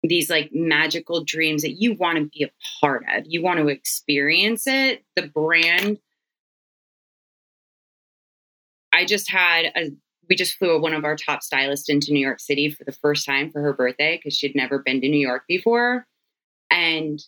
these 0.02 0.30
like 0.30 0.50
magical 0.52 1.24
dreams 1.24 1.62
that 1.62 1.80
you 1.80 1.94
want 1.94 2.18
to 2.18 2.24
be 2.24 2.44
a 2.44 2.50
part 2.80 3.04
of. 3.12 3.24
You 3.26 3.42
want 3.42 3.58
to 3.58 3.68
experience 3.68 4.66
it. 4.66 5.04
The 5.16 5.28
brand. 5.28 5.98
I 8.92 9.04
just 9.04 9.30
had 9.30 9.66
a 9.76 9.90
we 10.28 10.36
just 10.36 10.56
flew 10.58 10.80
one 10.80 10.94
of 10.94 11.04
our 11.04 11.16
top 11.16 11.42
stylists 11.42 11.88
into 11.88 12.12
New 12.12 12.20
York 12.20 12.40
City 12.40 12.70
for 12.70 12.84
the 12.84 12.92
first 12.92 13.24
time 13.24 13.50
for 13.50 13.62
her 13.62 13.72
birthday 13.72 14.16
because 14.16 14.36
she'd 14.36 14.54
never 14.54 14.78
been 14.78 15.00
to 15.00 15.08
New 15.08 15.26
York 15.26 15.44
before. 15.48 16.06
And 16.70 17.18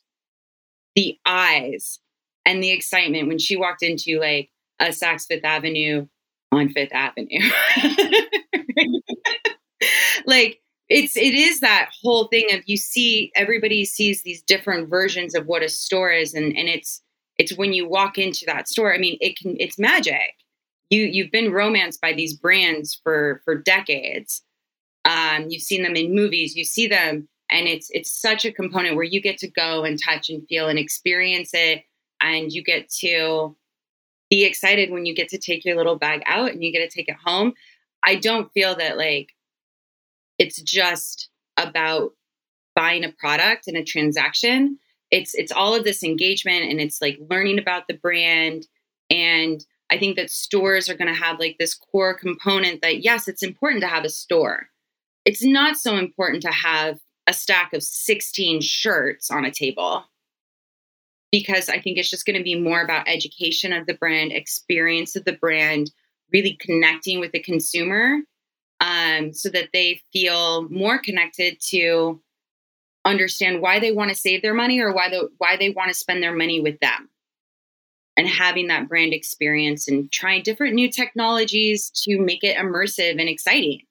the 0.94 1.18
eyes 1.24 1.98
and 2.44 2.62
the 2.62 2.72
excitement 2.72 3.28
when 3.28 3.38
she 3.38 3.56
walked 3.56 3.82
into 3.82 4.20
like 4.20 4.50
a 4.78 4.88
Saks 4.88 5.26
Fifth 5.26 5.44
Avenue 5.44 6.06
on 6.52 6.68
Fifth 6.68 6.92
Avenue. 6.92 7.40
like 10.26 10.60
it's 10.90 11.16
it 11.16 11.34
is 11.34 11.60
that 11.60 11.90
whole 12.02 12.26
thing 12.26 12.46
of 12.52 12.60
you 12.66 12.76
see 12.76 13.30
everybody 13.36 13.84
sees 13.84 14.22
these 14.22 14.42
different 14.42 14.90
versions 14.90 15.34
of 15.34 15.46
what 15.46 15.62
a 15.62 15.68
store 15.68 16.10
is 16.10 16.34
and 16.34 16.56
and 16.56 16.68
it's 16.68 17.00
it's 17.38 17.56
when 17.56 17.72
you 17.72 17.88
walk 17.88 18.18
into 18.18 18.44
that 18.46 18.68
store 18.68 18.92
i 18.92 18.98
mean 18.98 19.16
it 19.20 19.38
can 19.38 19.56
it's 19.58 19.78
magic. 19.78 20.34
You 20.90 21.02
you've 21.04 21.30
been 21.30 21.52
romanced 21.52 22.00
by 22.00 22.12
these 22.12 22.34
brands 22.34 23.00
for 23.02 23.40
for 23.44 23.54
decades. 23.54 24.42
Um 25.04 25.46
you've 25.48 25.62
seen 25.62 25.82
them 25.82 25.96
in 25.96 26.14
movies 26.14 26.56
you 26.56 26.64
see 26.64 26.88
them 26.88 27.28
and 27.50 27.68
it's 27.68 27.88
it's 27.90 28.10
such 28.10 28.44
a 28.44 28.52
component 28.52 28.96
where 28.96 29.04
you 29.04 29.22
get 29.22 29.38
to 29.38 29.48
go 29.48 29.84
and 29.84 30.02
touch 30.02 30.28
and 30.28 30.46
feel 30.48 30.68
and 30.68 30.78
experience 30.78 31.50
it 31.54 31.84
and 32.20 32.52
you 32.52 32.62
get 32.62 32.90
to 33.00 33.56
be 34.28 34.44
excited 34.44 34.90
when 34.90 35.06
you 35.06 35.14
get 35.14 35.28
to 35.28 35.38
take 35.38 35.64
your 35.64 35.76
little 35.76 35.96
bag 35.96 36.22
out 36.26 36.50
and 36.50 36.62
you 36.62 36.72
get 36.72 36.88
to 36.88 36.96
take 36.96 37.08
it 37.08 37.16
home. 37.24 37.52
I 38.04 38.14
don't 38.14 38.52
feel 38.52 38.76
that 38.76 38.96
like 38.96 39.30
it's 40.40 40.60
just 40.62 41.28
about 41.58 42.12
buying 42.74 43.04
a 43.04 43.12
product 43.12 43.68
and 43.68 43.76
a 43.76 43.84
transaction. 43.84 44.78
It's 45.10 45.34
it's 45.34 45.52
all 45.52 45.74
of 45.74 45.84
this 45.84 46.02
engagement 46.02 46.70
and 46.70 46.80
it's 46.80 47.02
like 47.02 47.18
learning 47.28 47.58
about 47.58 47.86
the 47.86 47.94
brand. 47.94 48.66
And 49.10 49.64
i 49.92 49.98
think 49.98 50.16
that 50.16 50.30
stores 50.30 50.88
are 50.88 50.96
going 50.96 51.12
to 51.12 51.20
have 51.20 51.40
like 51.40 51.56
this 51.58 51.74
core 51.74 52.14
component 52.14 52.80
that 52.80 53.02
yes 53.02 53.26
it's 53.26 53.42
important 53.42 53.82
to 53.82 53.88
have 53.88 54.04
a 54.04 54.08
store. 54.08 54.68
It's 55.26 55.44
not 55.44 55.76
so 55.76 55.96
important 55.96 56.42
to 56.42 56.50
have 56.50 57.00
a 57.26 57.34
stack 57.34 57.74
of 57.74 57.82
16 57.82 58.62
shirts 58.62 59.30
on 59.30 59.44
a 59.44 59.50
table. 59.50 60.04
Because 61.30 61.68
i 61.68 61.78
think 61.78 61.98
it's 61.98 62.10
just 62.10 62.24
going 62.24 62.38
to 62.38 62.42
be 62.42 62.58
more 62.58 62.80
about 62.80 63.08
education 63.08 63.74
of 63.74 63.86
the 63.86 63.94
brand 63.94 64.32
experience 64.32 65.16
of 65.16 65.24
the 65.24 65.34
brand 65.34 65.90
really 66.32 66.56
connecting 66.60 67.20
with 67.20 67.32
the 67.32 67.42
consumer 67.42 68.20
um, 68.90 69.32
so 69.32 69.48
that 69.50 69.68
they 69.72 70.02
feel 70.12 70.68
more 70.68 70.98
connected 70.98 71.58
to 71.68 72.20
understand 73.04 73.62
why 73.62 73.78
they 73.78 73.92
want 73.92 74.10
to 74.10 74.16
save 74.16 74.42
their 74.42 74.54
money 74.54 74.80
or 74.80 74.92
why 74.92 75.08
the 75.08 75.28
why 75.38 75.56
they 75.56 75.70
want 75.70 75.88
to 75.88 75.94
spend 75.94 76.22
their 76.22 76.34
money 76.34 76.60
with 76.60 76.78
them. 76.80 77.08
And 78.16 78.28
having 78.28 78.66
that 78.66 78.88
brand 78.88 79.14
experience 79.14 79.88
and 79.88 80.10
trying 80.10 80.42
different 80.42 80.74
new 80.74 80.90
technologies 80.90 81.90
to 82.02 82.18
make 82.20 82.42
it 82.42 82.56
immersive 82.56 83.12
and 83.12 83.28
exciting. 83.28 83.82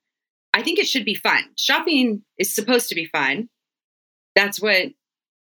I 0.53 0.61
think 0.61 0.77
it 0.77 0.87
should 0.87 1.05
be 1.05 1.15
fun. 1.15 1.43
Shopping 1.55 2.23
is 2.37 2.53
supposed 2.53 2.89
to 2.89 2.95
be 2.95 3.05
fun. 3.05 3.49
That's 4.35 4.61
what 4.61 4.87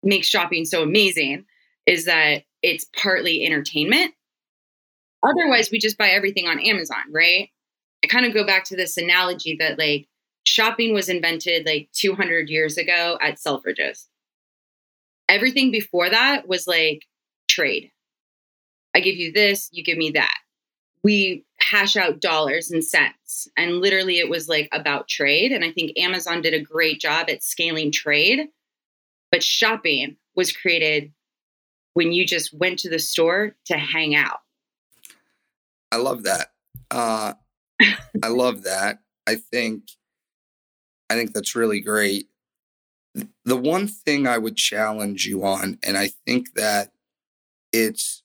makes 0.02 0.26
shopping 0.26 0.64
so 0.64 0.82
amazing 0.82 1.44
is 1.86 2.06
that 2.06 2.42
it's 2.62 2.86
partly 3.00 3.46
entertainment. 3.46 4.12
Otherwise 5.22 5.70
we 5.70 5.78
just 5.78 5.96
buy 5.96 6.08
everything 6.08 6.46
on 6.46 6.58
amazon 6.58 7.04
right 7.10 7.48
I 8.04 8.06
kind 8.06 8.26
of 8.26 8.34
go 8.34 8.44
back 8.44 8.64
to 8.64 8.76
this 8.76 8.98
analogy 8.98 9.56
that 9.60 9.78
like 9.78 10.08
shopping 10.44 10.92
was 10.92 11.08
invented 11.08 11.64
like 11.64 11.88
200 11.94 12.50
years 12.50 12.76
ago 12.76 13.16
at 13.22 13.36
Selfridges. 13.36 14.08
Everything 15.26 15.70
before 15.70 16.10
that 16.10 16.46
was 16.46 16.66
like 16.66 17.06
trade. 17.48 17.90
I 18.94 19.00
give 19.00 19.16
you 19.16 19.32
this, 19.32 19.70
you 19.72 19.82
give 19.82 19.96
me 19.96 20.10
that. 20.10 20.36
We 21.02 21.46
hash 21.60 21.96
out 21.96 22.20
dollars 22.20 22.70
and 22.70 22.84
cents. 22.84 23.48
And 23.56 23.80
literally, 23.80 24.18
it 24.18 24.28
was 24.28 24.50
like 24.50 24.68
about 24.70 25.08
trade. 25.08 25.50
And 25.50 25.64
I 25.64 25.72
think 25.72 25.98
Amazon 25.98 26.42
did 26.42 26.52
a 26.52 26.60
great 26.60 27.00
job 27.00 27.30
at 27.30 27.42
scaling 27.42 27.90
trade. 27.90 28.48
But 29.32 29.42
shopping 29.42 30.18
was 30.36 30.52
created 30.52 31.10
when 31.94 32.12
you 32.12 32.26
just 32.26 32.52
went 32.52 32.80
to 32.80 32.90
the 32.90 32.98
store 32.98 33.56
to 33.64 33.78
hang 33.78 34.14
out. 34.14 34.40
I 35.90 35.96
love 35.96 36.24
that. 36.24 36.48
Uh, 36.90 37.32
I 38.22 38.28
love 38.28 38.62
that. 38.64 39.00
I 39.26 39.36
think 39.36 39.84
I 41.10 41.14
think 41.14 41.32
that's 41.32 41.54
really 41.54 41.80
great. 41.80 42.28
The 43.44 43.56
one 43.56 43.86
thing 43.86 44.26
I 44.26 44.38
would 44.38 44.56
challenge 44.56 45.26
you 45.26 45.44
on, 45.44 45.78
and 45.82 45.96
I 45.96 46.10
think 46.26 46.54
that 46.54 46.92
it's 47.72 48.22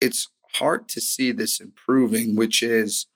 it's 0.00 0.28
hard 0.54 0.88
to 0.90 1.00
see 1.00 1.32
this 1.32 1.60
improving, 1.60 2.36
which 2.36 2.62
is 2.62 3.06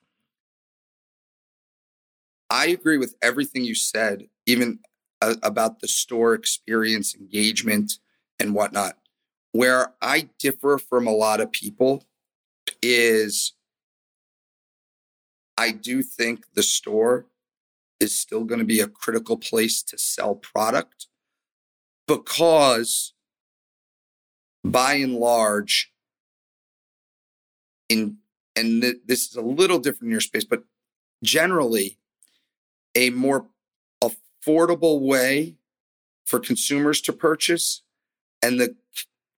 I 2.49 2.67
agree 2.67 2.97
with 2.97 3.15
everything 3.21 3.65
you 3.65 3.75
said, 3.75 4.27
even 4.45 4.79
uh, 5.21 5.35
about 5.43 5.79
the 5.79 5.87
store 5.87 6.33
experience, 6.33 7.15
engagement, 7.15 7.99
and 8.39 8.53
whatnot. 8.53 8.97
Where 9.51 9.93
I 10.01 10.29
differ 10.39 10.77
from 10.77 11.07
a 11.07 11.11
lot 11.11 11.41
of 11.41 11.51
people 11.51 12.05
is 12.81 13.53
I 15.57 15.71
do 15.71 16.03
think 16.03 16.45
the 16.53 16.63
store 16.63 17.25
is 17.99 18.15
still 18.15 18.43
going 18.43 18.59
to 18.59 18.65
be 18.65 18.79
a 18.79 18.87
critical 18.87 19.37
place 19.37 19.81
to 19.81 19.97
sell 19.97 20.35
product 20.35 21.07
because 22.07 23.13
by 24.63 24.93
and 24.93 25.15
large 25.15 25.91
in 27.89 28.17
and 28.55 28.81
th- 28.81 28.97
this 29.05 29.29
is 29.29 29.35
a 29.35 29.41
little 29.41 29.79
different 29.79 30.05
in 30.05 30.11
your 30.11 30.21
space 30.21 30.43
but 30.43 30.63
generally 31.23 31.97
a 32.95 33.09
more 33.11 33.47
affordable 34.03 34.99
way 35.01 35.55
for 36.25 36.39
consumers 36.39 37.01
to 37.01 37.13
purchase 37.13 37.81
and 38.41 38.59
the 38.59 38.75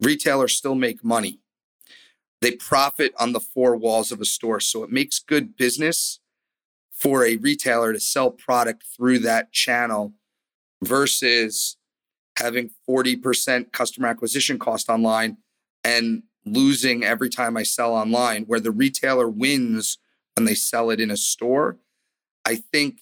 retailers 0.01 0.55
still 0.55 0.75
make 0.75 1.03
money 1.03 1.39
they 2.41 2.51
profit 2.51 3.13
on 3.19 3.33
the 3.33 3.39
four 3.39 3.75
walls 3.75 4.11
of 4.11 4.21
a 4.21 4.25
store. 4.25 4.59
So 4.59 4.83
it 4.83 4.91
makes 4.91 5.19
good 5.19 5.57
business 5.57 6.19
for 6.91 7.25
a 7.25 7.37
retailer 7.37 7.93
to 7.93 7.99
sell 7.99 8.31
product 8.31 8.83
through 8.95 9.19
that 9.19 9.51
channel 9.51 10.13
versus 10.81 11.77
having 12.37 12.71
40% 12.89 13.71
customer 13.71 14.07
acquisition 14.07 14.57
cost 14.59 14.89
online 14.89 15.37
and 15.83 16.23
losing 16.45 17.03
every 17.03 17.29
time 17.29 17.57
I 17.57 17.63
sell 17.63 17.93
online, 17.93 18.45
where 18.45 18.59
the 18.59 18.71
retailer 18.71 19.27
wins 19.29 19.97
when 20.35 20.45
they 20.45 20.55
sell 20.55 20.89
it 20.89 20.99
in 20.99 21.11
a 21.11 21.17
store. 21.17 21.77
I 22.45 22.55
think 22.55 23.01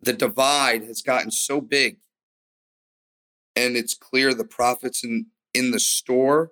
the 0.00 0.12
divide 0.12 0.84
has 0.84 1.02
gotten 1.02 1.30
so 1.30 1.60
big 1.60 1.98
and 3.56 3.76
it's 3.76 3.94
clear 3.94 4.34
the 4.34 4.44
profits 4.44 5.04
in 5.04 5.26
in 5.52 5.70
the 5.70 5.80
store 5.80 6.50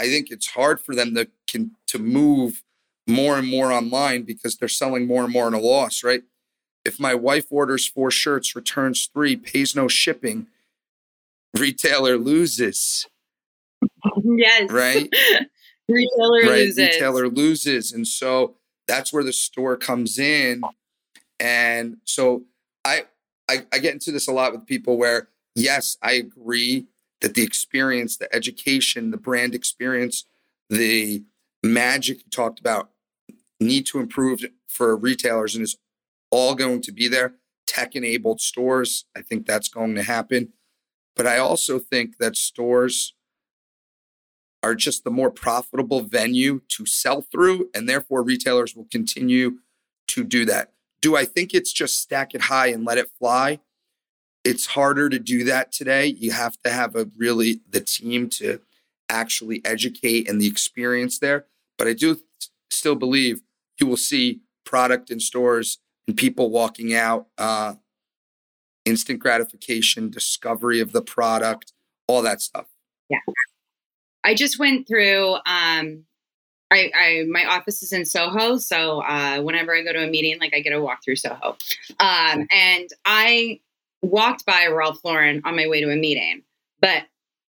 i 0.00 0.06
think 0.06 0.30
it's 0.30 0.48
hard 0.48 0.80
for 0.80 0.94
them 0.94 1.14
to 1.14 1.28
can 1.46 1.72
to 1.86 1.98
move 1.98 2.62
more 3.06 3.38
and 3.38 3.48
more 3.48 3.72
online 3.72 4.22
because 4.22 4.56
they're 4.56 4.68
selling 4.68 5.06
more 5.06 5.24
and 5.24 5.32
more 5.32 5.48
in 5.48 5.54
a 5.54 5.60
loss 5.60 6.02
right? 6.02 6.22
If 6.84 6.98
my 6.98 7.14
wife 7.14 7.46
orders 7.50 7.86
four 7.86 8.10
shirts 8.10 8.56
returns 8.56 9.08
three 9.12 9.36
pays 9.36 9.76
no 9.76 9.88
shipping 9.88 10.46
retailer 11.58 12.16
loses. 12.16 13.06
Yes. 14.22 14.70
Right? 14.70 15.08
Retailer 15.88 16.42
right 16.42 16.66
loses. 16.66 16.78
retailer 16.78 17.28
loses. 17.28 17.92
And 17.92 18.06
so 18.06 18.54
that's 18.86 19.12
where 19.12 19.24
the 19.24 19.32
store 19.32 19.76
comes 19.76 20.18
in. 20.18 20.62
And 21.40 21.96
so 22.04 22.44
I, 22.84 23.06
I 23.48 23.66
i 23.72 23.78
get 23.78 23.94
into 23.94 24.12
this 24.12 24.28
a 24.28 24.32
lot 24.32 24.52
with 24.52 24.66
people 24.66 24.96
where 24.96 25.28
yes 25.56 25.98
i 26.02 26.12
agree 26.12 26.86
that 27.20 27.34
the 27.34 27.42
experience 27.42 28.16
the 28.16 28.34
education 28.34 29.10
the 29.10 29.16
brand 29.16 29.54
experience 29.54 30.24
the 30.68 31.24
magic 31.62 32.18
you 32.18 32.30
talked 32.30 32.60
about 32.60 32.90
need 33.58 33.84
to 33.86 33.98
improve 33.98 34.44
for 34.68 34.96
retailers 34.96 35.54
and 35.54 35.64
is 35.64 35.76
all 36.30 36.54
going 36.54 36.80
to 36.80 36.92
be 36.92 37.08
there 37.08 37.34
tech 37.66 37.94
enabled 37.94 38.40
stores 38.40 39.04
i 39.16 39.20
think 39.20 39.46
that's 39.46 39.68
going 39.68 39.94
to 39.94 40.02
happen 40.02 40.52
but 41.16 41.26
i 41.26 41.38
also 41.38 41.78
think 41.78 42.18
that 42.18 42.36
stores 42.36 43.14
are 44.62 44.74
just 44.74 45.04
the 45.04 45.10
more 45.10 45.30
profitable 45.30 46.00
venue 46.00 46.60
to 46.68 46.84
sell 46.86 47.22
through, 47.22 47.70
and 47.74 47.88
therefore 47.88 48.22
retailers 48.22 48.76
will 48.76 48.86
continue 48.90 49.58
to 50.08 50.24
do 50.24 50.44
that. 50.44 50.72
Do 51.00 51.16
I 51.16 51.24
think 51.24 51.54
it's 51.54 51.72
just 51.72 52.00
stack 52.00 52.34
it 52.34 52.42
high 52.42 52.66
and 52.68 52.84
let 52.84 52.98
it 52.98 53.10
fly? 53.18 53.60
It's 54.44 54.66
harder 54.66 55.08
to 55.08 55.18
do 55.18 55.44
that 55.44 55.72
today. 55.72 56.06
You 56.06 56.32
have 56.32 56.56
to 56.62 56.70
have 56.70 56.96
a 56.96 57.08
really 57.16 57.60
the 57.68 57.80
team 57.80 58.28
to 58.30 58.60
actually 59.08 59.60
educate 59.64 60.28
and 60.28 60.40
the 60.40 60.46
experience 60.46 61.18
there. 61.18 61.46
But 61.76 61.88
I 61.88 61.92
do 61.92 62.20
still 62.70 62.94
believe 62.94 63.42
you 63.78 63.86
will 63.86 63.96
see 63.96 64.40
product 64.64 65.10
in 65.10 65.20
stores 65.20 65.78
and 66.06 66.16
people 66.16 66.50
walking 66.50 66.94
out, 66.94 67.26
uh, 67.38 67.74
instant 68.84 69.18
gratification, 69.18 70.10
discovery 70.10 70.80
of 70.80 70.92
the 70.92 71.02
product, 71.02 71.72
all 72.06 72.22
that 72.22 72.40
stuff. 72.40 72.66
Yeah. 73.08 73.18
I 74.24 74.34
just 74.34 74.58
went 74.58 74.86
through. 74.86 75.34
Um, 75.46 76.04
I, 76.72 76.90
I 76.94 77.24
my 77.28 77.44
office 77.46 77.82
is 77.82 77.92
in 77.92 78.04
Soho, 78.04 78.58
so 78.58 79.00
uh, 79.02 79.40
whenever 79.40 79.74
I 79.74 79.82
go 79.82 79.92
to 79.92 80.06
a 80.06 80.10
meeting, 80.10 80.38
like 80.38 80.54
I 80.54 80.60
get 80.60 80.72
a 80.72 80.80
walk 80.80 81.02
through 81.04 81.16
Soho, 81.16 81.56
um, 81.98 82.46
and 82.50 82.88
I 83.04 83.60
walked 84.02 84.46
by 84.46 84.66
Ralph 84.66 85.00
Lauren 85.04 85.42
on 85.44 85.56
my 85.56 85.68
way 85.68 85.80
to 85.80 85.90
a 85.90 85.96
meeting. 85.96 86.42
But 86.80 87.04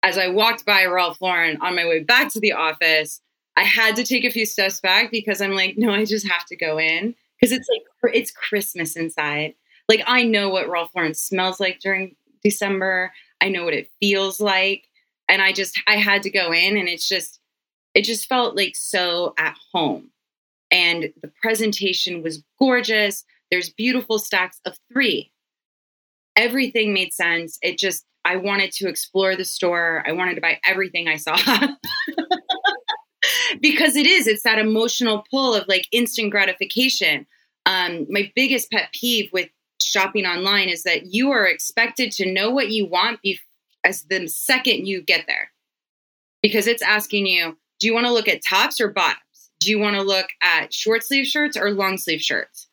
as 0.02 0.18
I 0.18 0.28
walked 0.28 0.64
by 0.64 0.84
Ralph 0.84 1.20
Lauren 1.20 1.58
on 1.60 1.74
my 1.74 1.86
way 1.86 2.02
back 2.02 2.32
to 2.32 2.40
the 2.40 2.52
office, 2.52 3.20
I 3.56 3.62
had 3.62 3.96
to 3.96 4.04
take 4.04 4.24
a 4.24 4.30
few 4.30 4.46
steps 4.46 4.80
back 4.80 5.10
because 5.10 5.40
I'm 5.40 5.52
like, 5.52 5.76
no, 5.76 5.92
I 5.92 6.04
just 6.04 6.28
have 6.28 6.44
to 6.46 6.56
go 6.56 6.78
in 6.78 7.14
because 7.40 7.56
it's 7.56 7.68
like 7.68 8.14
it's 8.14 8.30
Christmas 8.30 8.96
inside. 8.96 9.54
Like 9.88 10.02
I 10.06 10.24
know 10.24 10.48
what 10.48 10.68
Ralph 10.68 10.90
Lauren 10.94 11.14
smells 11.14 11.58
like 11.58 11.80
during 11.80 12.16
December. 12.42 13.12
I 13.40 13.48
know 13.48 13.64
what 13.64 13.74
it 13.74 13.90
feels 14.00 14.40
like 14.40 14.84
and 15.28 15.42
I 15.42 15.52
just 15.52 15.80
I 15.86 15.96
had 15.96 16.22
to 16.24 16.30
go 16.30 16.52
in 16.52 16.76
and 16.76 16.88
it's 16.88 17.08
just 17.08 17.40
it 17.94 18.02
just 18.02 18.28
felt 18.28 18.56
like 18.56 18.76
so 18.76 19.34
at 19.38 19.56
home. 19.72 20.10
And 20.70 21.12
the 21.22 21.30
presentation 21.40 22.22
was 22.22 22.42
gorgeous. 22.58 23.24
There's 23.50 23.70
beautiful 23.70 24.18
stacks 24.18 24.60
of 24.66 24.76
3. 24.92 25.30
Everything 26.36 26.92
made 26.92 27.12
sense. 27.12 27.58
It 27.62 27.78
just 27.78 28.04
I 28.24 28.36
wanted 28.36 28.72
to 28.72 28.88
explore 28.88 29.36
the 29.36 29.44
store. 29.44 30.02
I 30.06 30.12
wanted 30.12 30.34
to 30.34 30.40
buy 30.40 30.58
everything 30.66 31.08
I 31.08 31.16
saw. 31.16 31.36
because 33.60 33.96
it 33.96 34.06
is 34.06 34.26
it's 34.26 34.42
that 34.42 34.58
emotional 34.58 35.24
pull 35.30 35.54
of 35.54 35.66
like 35.68 35.86
instant 35.92 36.30
gratification. 36.30 37.26
Um 37.64 38.06
my 38.10 38.30
biggest 38.34 38.70
pet 38.70 38.90
peeve 38.92 39.30
with 39.32 39.48
shopping 39.80 40.26
online 40.26 40.68
is 40.68 40.82
that 40.84 41.06
you 41.12 41.30
are 41.30 41.46
expected 41.46 42.10
to 42.12 42.30
know 42.30 42.50
what 42.50 42.70
you 42.70 42.86
want 42.86 43.20
before 43.22 43.42
as 43.86 44.02
the 44.10 44.26
second 44.26 44.86
you 44.86 45.00
get 45.00 45.24
there 45.26 45.52
because 46.42 46.66
it's 46.66 46.82
asking 46.82 47.26
you 47.26 47.56
do 47.78 47.86
you 47.86 47.94
want 47.94 48.06
to 48.06 48.12
look 48.12 48.28
at 48.28 48.40
tops 48.44 48.80
or 48.80 48.88
bottoms 48.88 49.50
do 49.60 49.70
you 49.70 49.78
want 49.78 49.94
to 49.94 50.02
look 50.02 50.26
at 50.42 50.74
short 50.74 51.04
sleeve 51.04 51.26
shirts 51.26 51.56
or 51.56 51.70
long 51.70 51.96
sleeve 51.96 52.20
shirts 52.20 52.66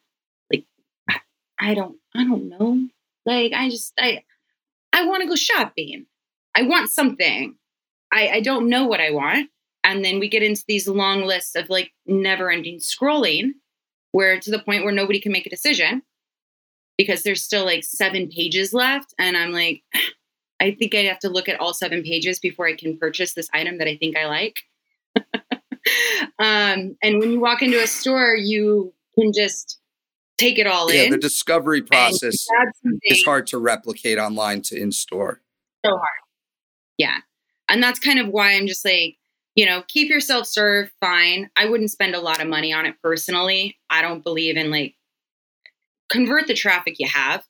like 0.52 0.66
i 1.60 1.74
don't 1.74 1.98
i 2.16 2.24
don't 2.24 2.50
know 2.50 2.88
like 3.26 3.54
i 3.54 3.70
just 3.70 3.94
i 4.00 4.24
i 4.92 5.06
want 5.06 5.22
to 5.22 5.28
go 5.28 5.36
shopping. 5.36 6.06
I 6.56 6.64
want 6.64 6.90
something. 6.90 7.56
I 8.12 8.30
i 8.30 8.40
don't 8.42 8.70
know 8.70 8.86
what 8.86 9.02
i 9.02 9.12
want. 9.12 9.50
And 9.84 10.04
then 10.04 10.20
we 10.20 10.30
get 10.30 10.44
into 10.44 10.64
these 10.68 10.88
long 10.88 11.24
lists 11.24 11.56
of 11.56 11.70
like 11.70 11.92
never 12.06 12.50
ending 12.50 12.80
scrolling 12.80 13.52
where 14.12 14.40
to 14.40 14.52
the 14.52 14.60
point 14.60 14.84
where 14.84 14.94
nobody 14.94 15.20
can 15.20 15.32
make 15.32 15.46
a 15.46 15.50
decision 15.50 16.04
because 16.98 17.24
there's 17.24 17.44
still 17.44 17.66
like 17.66 17.84
seven 17.84 18.30
pages 18.30 18.74
left. 18.74 19.14
And 19.20 19.36
i'm 19.36 19.52
like 19.52 19.84
I 20.60 20.72
think 20.72 20.96
I 20.96 21.00
have 21.00 21.20
to 21.20 21.30
look 21.30 21.50
at 21.50 21.60
all 21.60 21.74
seven 21.74 22.04
pages 22.04 22.40
before 22.40 22.68
I 22.68 22.76
can 22.76 22.98
purchase 22.98 23.34
this 23.34 23.50
item 23.54 23.80
that 23.80 23.88
I 23.88 23.98
think 23.98 24.16
I 24.16 24.28
like. 24.28 24.62
um, 26.40 26.96
and 27.02 27.20
when 27.20 27.32
you 27.32 27.40
walk 27.42 27.62
into 27.62 27.82
a 27.84 27.88
store, 27.88 28.34
you 28.36 28.94
can 29.20 29.34
just 29.34 29.80
take 30.38 30.58
it 30.60 30.68
all 30.68 30.92
yeah, 30.92 31.04
in. 31.04 31.12
the 31.12 31.18
discovery 31.18 31.82
process 31.82 32.48
is 33.04 33.24
hard 33.24 33.48
to 33.48 33.58
replicate 33.58 34.18
online 34.18 34.62
to 34.64 34.80
in 34.80 34.92
store. 34.92 35.42
So 35.86 35.92
hard. 35.92 36.08
Yeah. 36.98 37.18
And 37.70 37.82
that's 37.82 38.00
kind 38.00 38.20
of 38.20 38.28
why 38.28 38.54
I'm 38.54 38.68
just 38.68 38.86
like, 38.86 39.18
you 39.56 39.66
know, 39.66 39.84
keep 39.88 40.10
yourself 40.10 40.48
served, 40.48 40.92
fine. 41.00 41.50
I 41.56 41.70
wouldn't 41.70 41.92
spend 41.92 42.16
a 42.16 42.20
lot 42.20 42.42
of 42.42 42.48
money 42.48 42.74
on 42.74 42.86
it 42.86 42.96
personally. 43.02 43.78
I 43.90 44.02
don't 44.02 44.24
believe 44.24 44.58
in 44.58 44.72
like 44.72 44.96
convert 46.10 46.48
the 46.48 46.54
traffic 46.54 46.96
you 47.00 47.08
have 47.08 47.44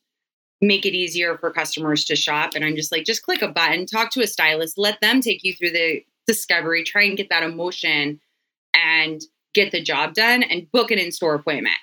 make 0.64 0.86
it 0.86 0.96
easier 0.96 1.38
for 1.38 1.52
customers 1.52 2.06
to 2.06 2.16
shop. 2.16 2.52
And 2.56 2.64
I'm 2.66 2.76
just 2.76 2.92
like, 2.92 3.06
just 3.06 3.24
click 3.24 3.42
a 3.42 3.48
button, 3.48 3.86
talk 3.86 4.12
to 4.12 4.22
a 4.22 4.28
stylist, 4.28 4.78
let 4.78 5.00
them 5.02 5.22
take 5.22 5.44
you 5.44 5.54
through 5.54 5.72
the 5.72 6.04
discovery, 6.26 6.84
try 6.84 7.04
and 7.04 7.18
get 7.18 7.30
that 7.30 7.44
emotion 7.44 8.20
and 8.74 9.22
get 9.54 9.72
the 9.72 9.84
job 9.84 10.14
done 10.14 10.42
and 10.42 10.72
book 10.72 10.90
an 10.90 11.00
in 11.00 11.12
store 11.12 11.36
appointment, 11.36 11.76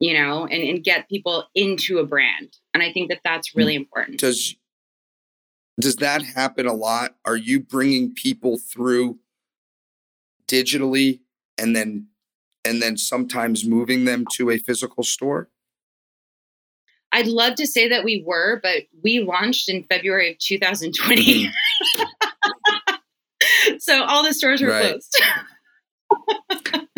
you 0.00 0.14
know, 0.14 0.46
and, 0.46 0.62
and 0.62 0.84
get 0.84 1.08
people 1.08 1.44
into 1.54 1.98
a 1.98 2.06
brand. 2.06 2.56
And 2.72 2.82
I 2.82 2.92
think 2.92 3.10
that 3.10 3.20
that's 3.24 3.54
really 3.54 3.74
important. 3.74 4.20
Does 4.20 4.56
does 5.80 5.96
that 5.96 6.22
happen 6.22 6.66
a 6.66 6.72
lot? 6.72 7.16
Are 7.24 7.36
you 7.36 7.60
bringing 7.60 8.14
people 8.14 8.58
through 8.58 9.18
digitally 10.46 11.20
and 11.58 11.74
then 11.74 12.08
and 12.64 12.80
then 12.80 12.96
sometimes 12.96 13.64
moving 13.66 14.04
them 14.04 14.24
to 14.34 14.50
a 14.50 14.58
physical 14.58 15.02
store? 15.02 15.48
I'd 17.12 17.26
love 17.28 17.54
to 17.56 17.66
say 17.66 17.88
that 17.88 18.04
we 18.04 18.24
were, 18.26 18.58
but 18.60 18.84
we 19.02 19.20
launched 19.20 19.68
in 19.68 19.84
February 19.84 20.32
of 20.32 20.38
2020. 20.38 21.46
Mm-hmm. 21.46 22.94
so 23.78 24.02
all 24.02 24.24
the 24.24 24.34
stores 24.34 24.60
were 24.60 24.68
right. 24.68 25.00
closed. 26.10 26.88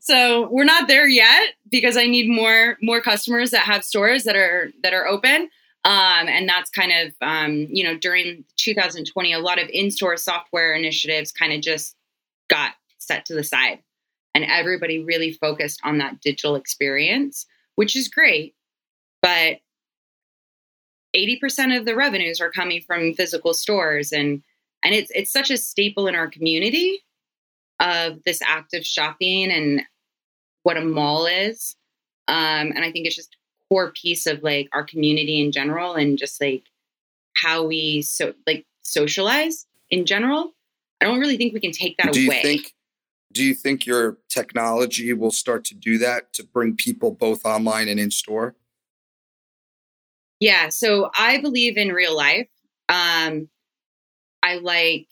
so 0.00 0.48
we're 0.50 0.64
not 0.64 0.88
there 0.88 1.08
yet 1.08 1.54
because 1.70 1.96
I 1.96 2.06
need 2.06 2.28
more 2.28 2.78
more 2.82 3.00
customers 3.00 3.50
that 3.50 3.62
have 3.62 3.84
stores 3.84 4.24
that 4.24 4.36
are 4.36 4.70
that 4.82 4.94
are 4.94 5.06
open. 5.06 5.50
Um, 5.86 6.28
and 6.28 6.48
that's 6.48 6.70
kind 6.70 6.92
of 6.92 7.14
um, 7.20 7.66
you 7.70 7.84
know 7.84 7.96
during 7.96 8.44
2020 8.56 9.32
a 9.32 9.38
lot 9.38 9.60
of 9.60 9.68
in-store 9.68 10.16
software 10.16 10.74
initiatives 10.74 11.32
kind 11.32 11.52
of 11.52 11.60
just 11.60 11.96
got 12.48 12.72
set 12.98 13.26
to 13.26 13.34
the 13.34 13.44
side 13.44 13.80
and 14.34 14.44
everybody 14.44 15.02
really 15.02 15.32
focused 15.32 15.80
on 15.84 15.98
that 15.98 16.20
digital 16.20 16.54
experience 16.54 17.46
which 17.76 17.94
is 17.94 18.08
great 18.08 18.54
but 19.20 19.58
80% 21.14 21.78
of 21.78 21.86
the 21.86 21.94
revenues 21.94 22.40
are 22.40 22.50
coming 22.50 22.82
from 22.82 23.14
physical 23.14 23.54
stores 23.54 24.12
and 24.12 24.42
and 24.82 24.94
it's 24.94 25.10
it's 25.14 25.30
such 25.30 25.50
a 25.50 25.56
staple 25.56 26.06
in 26.06 26.14
our 26.14 26.28
community 26.28 27.03
of 27.80 28.22
this 28.24 28.40
act 28.42 28.74
of 28.74 28.84
shopping 28.84 29.50
and 29.50 29.82
what 30.62 30.76
a 30.76 30.84
mall 30.84 31.26
is. 31.26 31.76
Um, 32.26 32.72
and 32.74 32.78
i 32.78 32.90
think 32.90 33.06
it's 33.06 33.16
just 33.16 33.34
a 33.34 33.74
core 33.74 33.92
piece 33.92 34.26
of 34.26 34.42
like 34.42 34.70
our 34.72 34.82
community 34.82 35.42
in 35.42 35.52
general 35.52 35.92
and 35.94 36.16
just 36.16 36.40
like 36.40 36.64
how 37.36 37.66
we 37.66 38.00
so 38.00 38.32
like 38.46 38.64
socialize 38.82 39.66
in 39.90 40.06
general. 40.06 40.54
I 41.00 41.06
don't 41.06 41.20
really 41.20 41.36
think 41.36 41.52
we 41.52 41.60
can 41.60 41.72
take 41.72 41.96
that 41.98 42.12
do 42.12 42.26
away. 42.26 42.36
you 42.36 42.42
think 42.42 42.74
do 43.32 43.42
you 43.42 43.54
think 43.54 43.84
your 43.84 44.18
technology 44.28 45.12
will 45.12 45.32
start 45.32 45.64
to 45.64 45.74
do 45.74 45.98
that 45.98 46.32
to 46.34 46.44
bring 46.44 46.76
people 46.76 47.10
both 47.10 47.44
online 47.44 47.88
and 47.88 47.98
in 47.98 48.12
store? 48.12 48.54
Yeah, 50.38 50.68
so 50.68 51.10
I 51.18 51.40
believe 51.40 51.76
in 51.76 51.88
real 51.88 52.16
life. 52.16 52.48
Um, 52.88 53.48
I 54.40 54.56
like, 54.62 55.08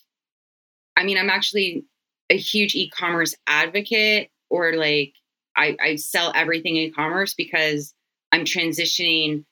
I 0.96 1.05
mean, 1.05 1.18
I'm 1.18 1.31
actually 1.31 1.85
a 2.33 2.37
huge 2.37 2.75
e 2.75 2.88
commerce 2.88 3.35
advocate, 3.47 4.31
or 4.51 4.73
like, 4.73 5.12
I, 5.57 5.77
I 5.83 5.97
sell 5.97 6.33
everything 6.35 6.77
e 6.77 6.90
commerce 6.90 7.35
because 7.35 7.95
I'm 8.33 8.45
transitioning 8.45 9.45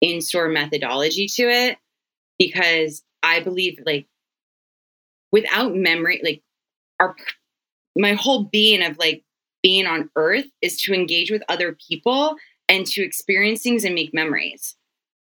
in 0.00 0.20
store 0.20 0.48
methodology 0.48 1.26
to 1.26 1.42
it 1.44 1.78
because 2.38 3.02
I 3.22 3.40
believe 3.40 3.80
like 3.84 4.06
without 5.32 5.74
memory, 5.74 6.20
like 6.22 6.42
our 7.00 7.16
my 7.96 8.12
whole 8.12 8.44
being 8.44 8.82
of 8.82 8.98
like 8.98 9.24
being 9.62 9.86
on 9.86 10.10
earth 10.16 10.44
is 10.60 10.80
to 10.82 10.94
engage 10.94 11.30
with 11.30 11.42
other 11.48 11.76
people 11.88 12.36
and 12.68 12.86
to 12.86 13.02
experience 13.02 13.62
things 13.62 13.84
and 13.84 13.94
make 13.94 14.12
memories. 14.12 14.76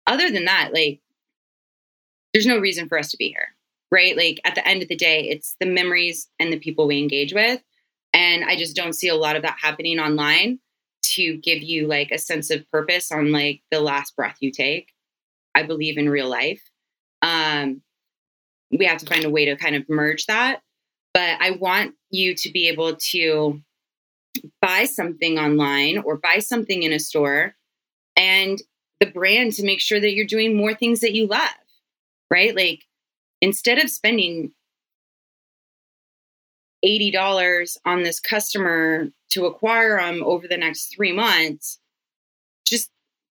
Other 0.06 0.30
than 0.30 0.46
that, 0.46 0.70
like 0.72 1.00
there's 2.32 2.46
no 2.46 2.58
reason 2.58 2.88
for 2.88 2.98
us 2.98 3.10
to 3.10 3.18
be 3.18 3.28
here, 3.28 3.48
right? 3.92 4.16
Like 4.16 4.40
at 4.44 4.54
the 4.54 4.66
end 4.66 4.82
of 4.82 4.88
the 4.88 4.96
day, 4.96 5.28
it's 5.28 5.54
the 5.60 5.66
memories 5.66 6.28
and 6.40 6.52
the 6.52 6.58
people 6.58 6.88
we 6.88 6.98
engage 6.98 7.32
with. 7.32 7.62
And 8.14 8.42
I 8.42 8.56
just 8.56 8.74
don't 8.74 8.94
see 8.94 9.08
a 9.08 9.14
lot 9.14 9.36
of 9.36 9.42
that 9.42 9.58
happening 9.60 10.00
online 10.00 10.58
to 11.02 11.36
give 11.36 11.62
you 11.62 11.86
like 11.86 12.10
a 12.10 12.18
sense 12.18 12.50
of 12.50 12.68
purpose 12.70 13.12
on 13.12 13.30
like 13.30 13.62
the 13.70 13.80
last 13.80 14.16
breath 14.16 14.38
you 14.40 14.50
take. 14.50 14.88
I 15.54 15.62
believe 15.62 15.98
in 15.98 16.08
real 16.08 16.28
life. 16.28 16.62
Um, 17.20 17.82
we 18.70 18.86
have 18.86 18.98
to 18.98 19.06
find 19.06 19.24
a 19.24 19.30
way 19.30 19.44
to 19.44 19.56
kind 19.56 19.76
of 19.76 19.88
merge 19.88 20.26
that. 20.26 20.62
But 21.12 21.36
I 21.40 21.50
want 21.50 21.94
you 22.10 22.34
to 22.36 22.50
be 22.50 22.68
able 22.68 22.96
to 22.96 23.60
buy 24.62 24.86
something 24.86 25.38
online 25.38 25.98
or 25.98 26.16
buy 26.16 26.38
something 26.38 26.82
in 26.82 26.92
a 26.92 26.98
store 26.98 27.54
and 28.16 28.58
the 29.00 29.06
brand 29.06 29.52
to 29.54 29.64
make 29.64 29.80
sure 29.80 30.00
that 30.00 30.14
you're 30.14 30.24
doing 30.24 30.56
more 30.56 30.74
things 30.74 31.00
that 31.00 31.12
you 31.12 31.26
love, 31.26 31.50
right? 32.30 32.56
Like 32.56 32.84
instead 33.42 33.78
of 33.78 33.90
spending 33.90 34.52
$80 36.84 37.76
on 37.84 38.02
this 38.02 38.18
customer 38.18 39.08
to 39.30 39.46
acquire 39.46 39.98
them 39.98 40.22
over 40.24 40.48
the 40.48 40.56
next 40.56 40.94
three 40.94 41.12
months, 41.12 41.78
just 42.64 42.90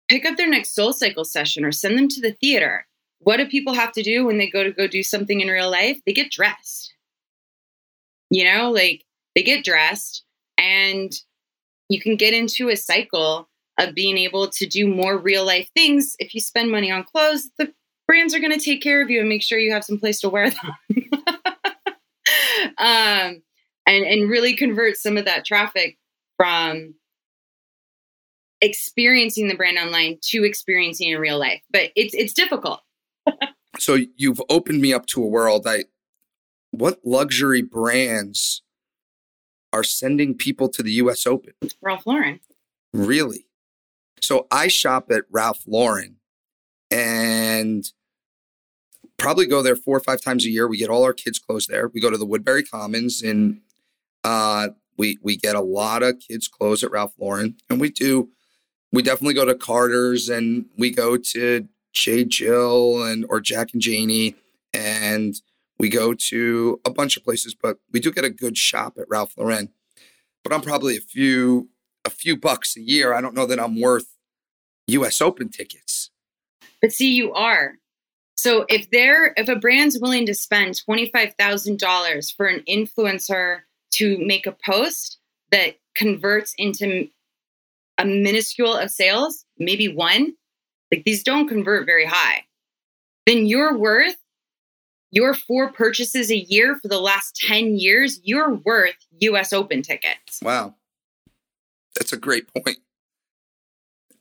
pick 0.09 0.27
up 0.27 0.37
their 0.37 0.49
next 0.49 0.77
SoulCycle 0.77 1.25
session 1.25 1.65
or 1.65 1.73
send 1.73 1.97
them 1.97 2.09
to 2.09 2.21
the 2.21 2.33
theater. 2.33 2.87
What 3.21 3.37
do 3.37 3.47
people 3.47 3.75
have 3.75 3.93
to 3.93 4.03
do 4.03 4.27
when 4.27 4.39
they 4.39 4.51
go 4.51 4.65
to 4.65 4.73
go 4.73 4.87
do 4.87 5.03
something 5.03 5.41
in 5.41 5.49
real 5.49 5.71
life? 5.71 6.01
They 6.05 6.13
get 6.13 6.31
dressed. 6.31 6.93
You 8.31 8.45
know, 8.45 8.71
like 8.71 9.05
they 9.35 9.43
get 9.43 9.65
dressed 9.65 10.25
and 10.59 11.13
you 11.89 12.01
can 12.01 12.17
get 12.17 12.35
into 12.35 12.69
a 12.69 12.77
cycle 12.77 13.49
of 13.79 13.95
being 13.95 14.19
able 14.19 14.49
to 14.49 14.67
do 14.67 14.87
more 14.87 15.19
real 15.19 15.45
life 15.45 15.69
things. 15.75 16.17
If 16.19 16.35
you 16.35 16.41
spend 16.41 16.71
money 16.71 16.91
on 16.91 17.05
clothes, 17.05 17.51
the 17.59 17.73
brands 18.11 18.35
are 18.35 18.41
going 18.41 18.51
to 18.51 18.59
take 18.59 18.83
care 18.83 19.01
of 19.01 19.09
you 19.09 19.21
and 19.21 19.29
make 19.29 19.41
sure 19.41 19.57
you 19.57 19.71
have 19.71 19.85
some 19.85 19.97
place 19.97 20.21
to 20.21 20.29
wear 20.29 20.51
them. 20.51 20.75
um, 22.77 23.43
and 23.87 24.05
and 24.05 24.29
really 24.29 24.57
convert 24.57 24.97
some 24.97 25.17
of 25.17 25.27
that 25.27 25.45
traffic 25.45 25.97
from 26.37 26.95
experiencing 28.61 29.47
the 29.47 29.55
brand 29.55 29.79
online 29.79 30.19
to 30.23 30.43
experiencing 30.43 31.11
in 31.11 31.21
real 31.21 31.39
life. 31.39 31.63
But 31.71 31.93
it's 31.95 32.13
it's 32.13 32.33
difficult. 32.33 32.81
so 33.79 33.97
you've 34.17 34.43
opened 34.51 34.81
me 34.81 34.93
up 34.93 35.07
to 35.07 35.23
a 35.23 35.29
world. 35.29 35.69
I 35.69 35.85
what 36.73 36.99
luxury 37.05 37.63
brands 37.63 38.63
are 39.73 39.85
sending 39.85 40.35
people 40.35 40.69
to 40.69 40.83
the 40.83 40.91
US 40.95 41.29
Open? 41.29 41.53
Ralph 41.81 42.09
Lauren. 42.09 42.41
Really? 42.93 43.47
So 44.21 44.49
I 44.51 44.67
shop 44.67 45.13
at 45.13 45.23
Ralph 45.31 45.63
Lauren 45.65 46.17
and 46.91 47.85
probably 49.21 49.47
go 49.47 49.63
there 49.63 49.77
four 49.77 49.97
or 49.97 50.01
five 50.01 50.21
times 50.21 50.45
a 50.45 50.51
year. 50.51 50.67
We 50.67 50.79
get 50.79 50.89
all 50.89 51.05
our 51.05 51.13
kids' 51.13 51.39
clothes 51.39 51.67
there. 51.67 51.89
We 51.89 52.01
go 52.01 52.11
to 52.11 52.17
the 52.17 52.27
Woodbury 52.27 52.63
Commons 52.63 53.23
and 53.23 53.61
uh, 54.25 54.69
we 54.97 55.19
we 55.23 55.37
get 55.37 55.55
a 55.55 55.61
lot 55.61 56.03
of 56.03 56.19
kids' 56.19 56.49
clothes 56.49 56.83
at 56.83 56.91
Ralph 56.91 57.15
Lauren. 57.19 57.57
And 57.69 57.81
we 57.81 57.91
do 57.91 58.31
we 58.93 59.03
definitely 59.03 59.35
go 59.35 59.45
to 59.45 59.55
Carter's 59.55 60.29
and 60.29 60.67
we 60.77 60.91
go 60.91 61.17
to 61.17 61.69
J. 61.93 62.25
Jill 62.25 63.03
and 63.05 63.27
or 63.29 63.41
Jack 63.41 63.73
and 63.73 63.83
Janie 63.83 64.35
and 64.73 65.35
we 65.79 65.89
go 65.89 66.13
to 66.13 66.81
a 66.85 66.91
bunch 66.91 67.17
of 67.17 67.25
places, 67.25 67.55
but 67.55 67.79
we 67.93 68.01
do 68.01 68.13
get 68.13 68.25
a 68.25 68.31
good 68.31 68.57
shop 68.59 68.99
at 68.99 69.09
Ralph 69.09 69.37
Lauren. 69.37 69.71
But 70.45 70.53
I'm 70.53 70.61
probably 70.63 70.97
a 70.97 71.01
few 71.01 71.69
a 72.05 72.11
few 72.11 72.37
bucks 72.37 72.77
a 72.77 72.81
year. 72.81 73.13
I 73.13 73.21
don't 73.21 73.35
know 73.35 73.47
that 73.47 73.61
I'm 73.61 73.81
worth 73.81 74.17
US 74.87 75.21
Open 75.21 75.51
tickets. 75.51 76.11
But 76.81 76.93
see, 76.93 77.13
you 77.13 77.35
are. 77.35 77.75
So 78.41 78.65
if 78.71 78.89
they're 78.91 79.35
if 79.37 79.51
a 79.51 79.57
brand's 79.57 79.99
willing 80.01 80.25
to 80.25 80.33
spend 80.33 80.81
$25,000 80.89 82.35
for 82.35 82.47
an 82.47 82.63
influencer 82.67 83.59
to 83.91 84.17
make 84.17 84.47
a 84.47 84.57
post 84.65 85.19
that 85.51 85.75
converts 85.95 86.55
into 86.57 87.09
a 87.99 88.07
minuscule 88.07 88.75
of 88.75 88.91
sales, 88.91 89.45
maybe 89.59 89.89
one, 89.89 90.33
like 90.91 91.05
these 91.05 91.23
don't 91.23 91.49
convert 91.49 91.85
very 91.85 92.07
high, 92.07 92.45
then 93.27 93.45
you're 93.45 93.77
worth 93.77 94.17
your 95.11 95.35
four 95.35 95.71
purchases 95.71 96.31
a 96.31 96.39
year 96.39 96.79
for 96.81 96.89
the 96.89 96.99
last 96.99 97.37
10 97.47 97.77
years, 97.77 98.21
you're 98.23 98.55
worth 98.55 98.97
US 99.21 99.53
Open 99.53 99.83
tickets. 99.83 100.41
Wow. 100.41 100.77
That's 101.99 102.15
a 102.15 102.17
great 102.17 102.49
point. 102.55 102.79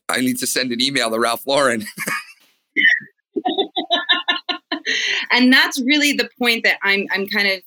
I 0.10 0.19
need 0.19 0.39
to 0.39 0.47
send 0.47 0.73
an 0.73 0.82
email 0.82 1.10
to 1.10 1.17
Ralph 1.17 1.47
Lauren. 1.47 1.86
and 5.32 5.52
that's 5.52 5.82
really 5.82 6.13
the 6.13 6.30
point 6.38 6.63
that 6.63 6.78
I'm 6.84 7.08
I'm 7.12 7.28
kind 7.28 7.48
of 7.48 7.62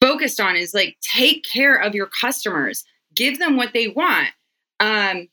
focused 0.00 0.40
on 0.40 0.56
is 0.56 0.74
like 0.74 0.96
take 1.00 1.44
care 1.44 1.76
of 1.76 1.94
your 1.94 2.06
customers. 2.06 2.84
Give 3.14 3.38
them 3.38 3.56
what 3.56 3.72
they 3.72 3.88
want. 3.88 4.28
Um 4.80 5.28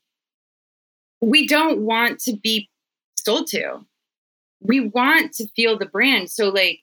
we 1.20 1.46
don't 1.46 1.80
want 1.80 2.20
to 2.20 2.36
be 2.36 2.68
sold 3.16 3.48
to. 3.48 3.84
We 4.60 4.80
want 4.80 5.32
to 5.34 5.48
feel 5.48 5.78
the 5.78 5.86
brand. 5.86 6.30
So 6.30 6.48
like 6.48 6.80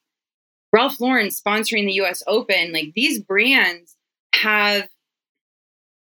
Ralph 0.73 0.99
Lauren 0.99 1.27
sponsoring 1.27 1.86
the 1.86 2.01
US 2.01 2.21
Open, 2.27 2.73
like 2.73 2.93
these 2.95 3.19
brands 3.19 3.95
have 4.34 4.88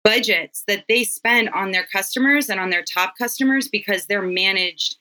budgets 0.02 0.64
that 0.66 0.84
they 0.88 1.02
spend 1.02 1.48
on 1.50 1.70
their 1.70 1.86
customers 1.90 2.50
and 2.50 2.60
on 2.60 2.70
their 2.70 2.82
top 2.82 3.14
customers 3.16 3.68
because 3.68 4.06
they're 4.06 4.22
managed 4.22 4.96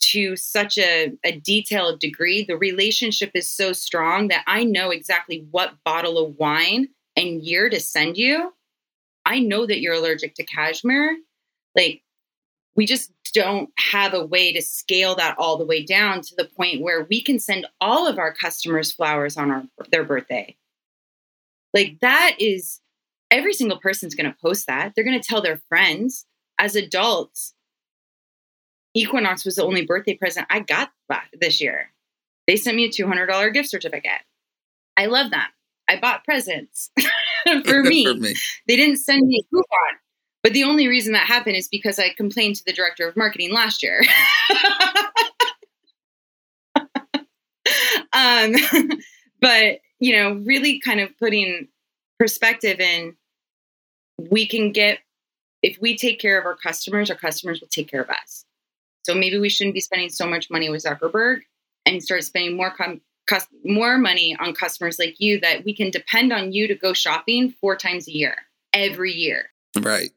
to 0.00 0.36
such 0.36 0.78
a, 0.78 1.12
a, 1.24 1.32
detailed 1.32 2.00
degree. 2.00 2.44
The 2.44 2.56
relationship 2.56 3.30
is 3.34 3.46
so 3.46 3.72
strong 3.72 4.28
that 4.28 4.44
I 4.46 4.64
know 4.64 4.90
exactly 4.90 5.46
what 5.50 5.74
bottle 5.84 6.18
of 6.18 6.36
wine 6.38 6.88
and 7.16 7.42
year 7.42 7.68
to 7.68 7.80
send 7.80 8.16
you. 8.16 8.52
I 9.26 9.40
know 9.40 9.66
that 9.66 9.80
you're 9.80 9.94
allergic 9.94 10.34
to 10.36 10.44
cashmere. 10.44 11.16
Like, 11.76 12.02
we 12.76 12.86
just 12.86 13.12
don't 13.32 13.70
have 13.78 14.14
a 14.14 14.24
way 14.24 14.52
to 14.52 14.62
scale 14.62 15.14
that 15.16 15.36
all 15.38 15.56
the 15.56 15.64
way 15.64 15.84
down 15.84 16.22
to 16.22 16.34
the 16.36 16.44
point 16.44 16.80
where 16.80 17.06
we 17.10 17.20
can 17.20 17.38
send 17.38 17.66
all 17.80 18.06
of 18.06 18.18
our 18.18 18.32
customers 18.32 18.92
flowers 18.92 19.36
on 19.36 19.50
our, 19.50 19.64
their 19.90 20.04
birthday. 20.04 20.56
Like 21.74 21.98
that 22.00 22.36
is 22.38 22.80
every 23.30 23.52
single 23.52 23.78
person's 23.78 24.14
going 24.14 24.30
to 24.30 24.38
post 24.40 24.66
that. 24.66 24.92
They're 24.94 25.04
going 25.04 25.20
to 25.20 25.26
tell 25.26 25.42
their 25.42 25.60
friends. 25.68 26.26
As 26.58 26.76
adults, 26.76 27.54
Equinox 28.94 29.44
was 29.44 29.56
the 29.56 29.64
only 29.64 29.84
birthday 29.84 30.14
present 30.14 30.46
I 30.50 30.60
got 30.60 30.90
this 31.38 31.60
year. 31.60 31.90
They 32.46 32.56
sent 32.56 32.76
me 32.76 32.84
a 32.86 32.88
$200 32.88 33.52
gift 33.52 33.68
certificate. 33.68 34.22
I 34.96 35.06
love 35.06 35.30
them. 35.30 35.46
I 35.88 35.98
bought 35.98 36.24
presents 36.24 36.90
for, 37.64 37.82
me. 37.82 38.04
for 38.04 38.14
me. 38.14 38.34
They 38.66 38.76
didn't 38.76 38.98
send 38.98 39.26
me 39.26 39.40
a 39.40 39.44
coupon. 39.54 39.98
But 40.42 40.52
the 40.54 40.64
only 40.64 40.88
reason 40.88 41.12
that 41.12 41.26
happened 41.26 41.56
is 41.56 41.68
because 41.68 41.98
I 41.98 42.10
complained 42.16 42.56
to 42.56 42.64
the 42.64 42.72
director 42.72 43.06
of 43.06 43.16
marketing 43.16 43.52
last 43.52 43.82
year. 43.82 44.00
um, 48.12 48.54
but, 49.40 49.80
you 49.98 50.16
know, 50.16 50.40
really 50.44 50.80
kind 50.80 51.00
of 51.00 51.10
putting 51.18 51.68
perspective 52.18 52.80
in 52.80 53.16
we 54.18 54.46
can 54.46 54.72
get, 54.72 55.00
if 55.62 55.78
we 55.80 55.96
take 55.96 56.18
care 56.20 56.38
of 56.38 56.46
our 56.46 56.56
customers, 56.56 57.10
our 57.10 57.16
customers 57.16 57.60
will 57.60 57.68
take 57.68 57.90
care 57.90 58.02
of 58.02 58.08
us. 58.08 58.46
So 59.02 59.14
maybe 59.14 59.38
we 59.38 59.48
shouldn't 59.48 59.74
be 59.74 59.80
spending 59.80 60.10
so 60.10 60.26
much 60.26 60.50
money 60.50 60.68
with 60.68 60.84
Zuckerberg 60.84 61.40
and 61.86 62.02
start 62.02 62.24
spending 62.24 62.56
more 62.56 62.70
com- 62.70 63.00
more 63.64 63.98
money 63.98 64.36
on 64.40 64.54
customers 64.54 64.98
like 64.98 65.20
you 65.20 65.40
that 65.40 65.64
we 65.64 65.74
can 65.74 65.90
depend 65.90 66.32
on 66.32 66.52
you 66.52 66.66
to 66.66 66.74
go 66.74 66.92
shopping 66.92 67.54
four 67.60 67.76
times 67.76 68.08
a 68.08 68.12
year, 68.12 68.34
every 68.72 69.12
year. 69.12 69.50
Right. 69.78 70.10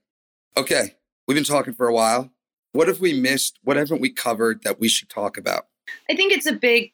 Okay, 0.57 0.95
we've 1.27 1.35
been 1.35 1.43
talking 1.43 1.73
for 1.73 1.87
a 1.87 1.93
while. 1.93 2.31
What 2.71 2.87
have 2.87 2.99
we 2.99 3.19
missed? 3.19 3.59
What 3.63 3.77
haven't 3.77 4.01
we 4.01 4.09
covered 4.09 4.63
that 4.63 4.79
we 4.79 4.87
should 4.87 5.09
talk 5.09 5.37
about? 5.37 5.67
I 6.09 6.15
think 6.15 6.33
it's 6.33 6.47
a 6.47 6.53
big, 6.53 6.91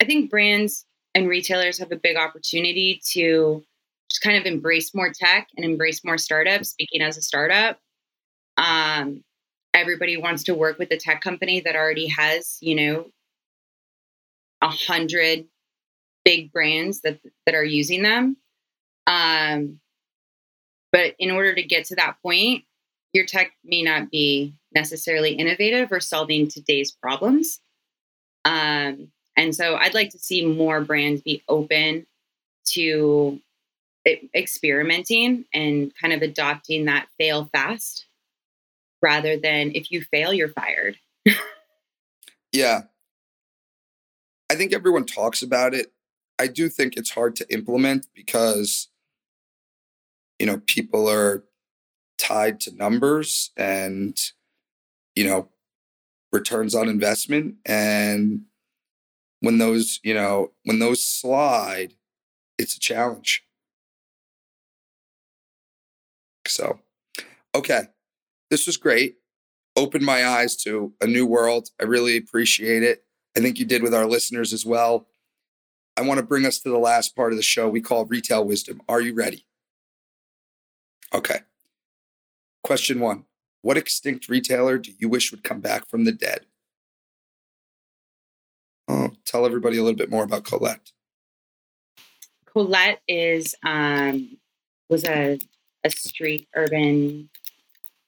I 0.00 0.04
think 0.04 0.30
brands 0.30 0.84
and 1.14 1.28
retailers 1.28 1.78
have 1.78 1.92
a 1.92 1.96
big 1.96 2.16
opportunity 2.16 3.00
to 3.12 3.64
just 4.10 4.22
kind 4.22 4.36
of 4.36 4.44
embrace 4.44 4.94
more 4.94 5.10
tech 5.12 5.48
and 5.56 5.64
embrace 5.64 6.04
more 6.04 6.18
startups. 6.18 6.70
Speaking 6.70 7.00
as 7.00 7.16
a 7.16 7.22
startup, 7.22 7.80
um, 8.58 9.24
everybody 9.74 10.16
wants 10.16 10.44
to 10.44 10.54
work 10.54 10.78
with 10.78 10.90
a 10.90 10.96
tech 10.96 11.20
company 11.20 11.60
that 11.60 11.76
already 11.76 12.08
has, 12.08 12.58
you 12.60 12.74
know, 12.74 13.06
a 14.60 14.68
hundred 14.68 15.46
big 16.24 16.52
brands 16.52 17.00
that 17.00 17.20
that 17.46 17.54
are 17.54 17.64
using 17.64 18.02
them. 18.02 18.36
Um, 19.06 19.80
but 20.92 21.14
in 21.18 21.30
order 21.30 21.54
to 21.54 21.62
get 21.62 21.86
to 21.86 21.96
that 21.96 22.16
point, 22.22 22.64
your 23.12 23.26
tech 23.26 23.52
may 23.64 23.82
not 23.82 24.10
be 24.10 24.54
necessarily 24.74 25.32
innovative 25.32 25.90
or 25.90 26.00
solving 26.00 26.48
today's 26.48 26.92
problems. 26.92 27.60
Um, 28.44 29.08
and 29.36 29.54
so 29.54 29.76
I'd 29.76 29.94
like 29.94 30.10
to 30.10 30.18
see 30.18 30.44
more 30.46 30.80
brands 30.82 31.22
be 31.22 31.42
open 31.48 32.06
to 32.64 33.40
experimenting 34.34 35.44
and 35.54 35.92
kind 36.00 36.12
of 36.12 36.22
adopting 36.22 36.86
that 36.86 37.06
fail 37.18 37.48
fast 37.52 38.06
rather 39.02 39.36
than 39.36 39.72
if 39.74 39.90
you 39.90 40.02
fail, 40.02 40.32
you're 40.32 40.48
fired. 40.48 40.96
yeah. 42.52 42.82
I 44.50 44.54
think 44.54 44.72
everyone 44.72 45.06
talks 45.06 45.42
about 45.42 45.74
it. 45.74 45.92
I 46.38 46.46
do 46.46 46.68
think 46.68 46.96
it's 46.96 47.10
hard 47.10 47.36
to 47.36 47.52
implement 47.52 48.06
because, 48.14 48.88
you 50.38 50.46
know, 50.46 50.60
people 50.66 51.08
are 51.08 51.44
tied 52.18 52.60
to 52.60 52.74
numbers 52.74 53.50
and, 53.56 54.18
you 55.14 55.24
know, 55.24 55.48
returns 56.32 56.74
on 56.74 56.88
investment. 56.88 57.56
And 57.64 58.42
when 59.40 59.58
those, 59.58 60.00
you 60.02 60.14
know, 60.14 60.52
when 60.64 60.78
those 60.78 61.04
slide, 61.04 61.94
it's 62.58 62.76
a 62.76 62.80
challenge. 62.80 63.44
So, 66.46 66.80
okay. 67.54 67.88
This 68.52 68.66
was 68.66 68.76
great. 68.76 69.16
Opened 69.76 70.04
my 70.04 70.26
eyes 70.26 70.56
to 70.56 70.92
a 71.00 71.06
new 71.06 71.24
world. 71.24 71.70
I 71.80 71.84
really 71.84 72.18
appreciate 72.18 72.82
it. 72.82 73.02
I 73.34 73.40
think 73.40 73.58
you 73.58 73.64
did 73.64 73.82
with 73.82 73.94
our 73.94 74.04
listeners 74.04 74.52
as 74.52 74.66
well. 74.66 75.06
I 75.96 76.02
want 76.02 76.18
to 76.20 76.26
bring 76.26 76.44
us 76.44 76.58
to 76.58 76.68
the 76.68 76.76
last 76.76 77.16
part 77.16 77.32
of 77.32 77.38
the 77.38 77.42
show 77.42 77.66
we 77.66 77.80
call 77.80 78.04
retail 78.04 78.44
wisdom. 78.44 78.82
Are 78.90 79.00
you 79.00 79.14
ready? 79.14 79.46
Okay. 81.14 81.38
Question 82.62 83.00
one 83.00 83.24
What 83.62 83.78
extinct 83.78 84.28
retailer 84.28 84.76
do 84.76 84.92
you 84.98 85.08
wish 85.08 85.30
would 85.30 85.44
come 85.44 85.60
back 85.60 85.88
from 85.88 86.04
the 86.04 86.12
dead? 86.12 86.44
Oh, 88.86 89.12
tell 89.24 89.46
everybody 89.46 89.78
a 89.78 89.82
little 89.82 89.96
bit 89.96 90.10
more 90.10 90.24
about 90.24 90.44
Colette. 90.44 90.92
Colette 92.44 93.00
is 93.08 93.54
um, 93.64 94.36
was 94.90 95.04
a 95.06 95.38
a 95.84 95.90
street 95.90 96.48
urban 96.54 97.30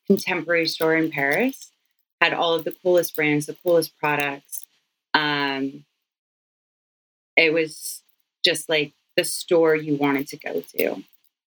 contemporary 0.06 0.66
store 0.66 0.94
in 0.94 1.10
Paris. 1.10 1.70
Had 2.20 2.32
all 2.32 2.54
of 2.54 2.64
the 2.64 2.74
coolest 2.82 3.14
brands, 3.14 3.46
the 3.46 3.56
coolest 3.62 3.98
products. 3.98 4.64
Um, 5.12 5.84
it 7.36 7.52
was 7.52 8.02
just 8.44 8.68
like 8.68 8.92
the 9.16 9.24
store 9.24 9.74
you 9.74 9.96
wanted 9.96 10.28
to 10.28 10.36
go 10.36 10.62
to 10.76 11.02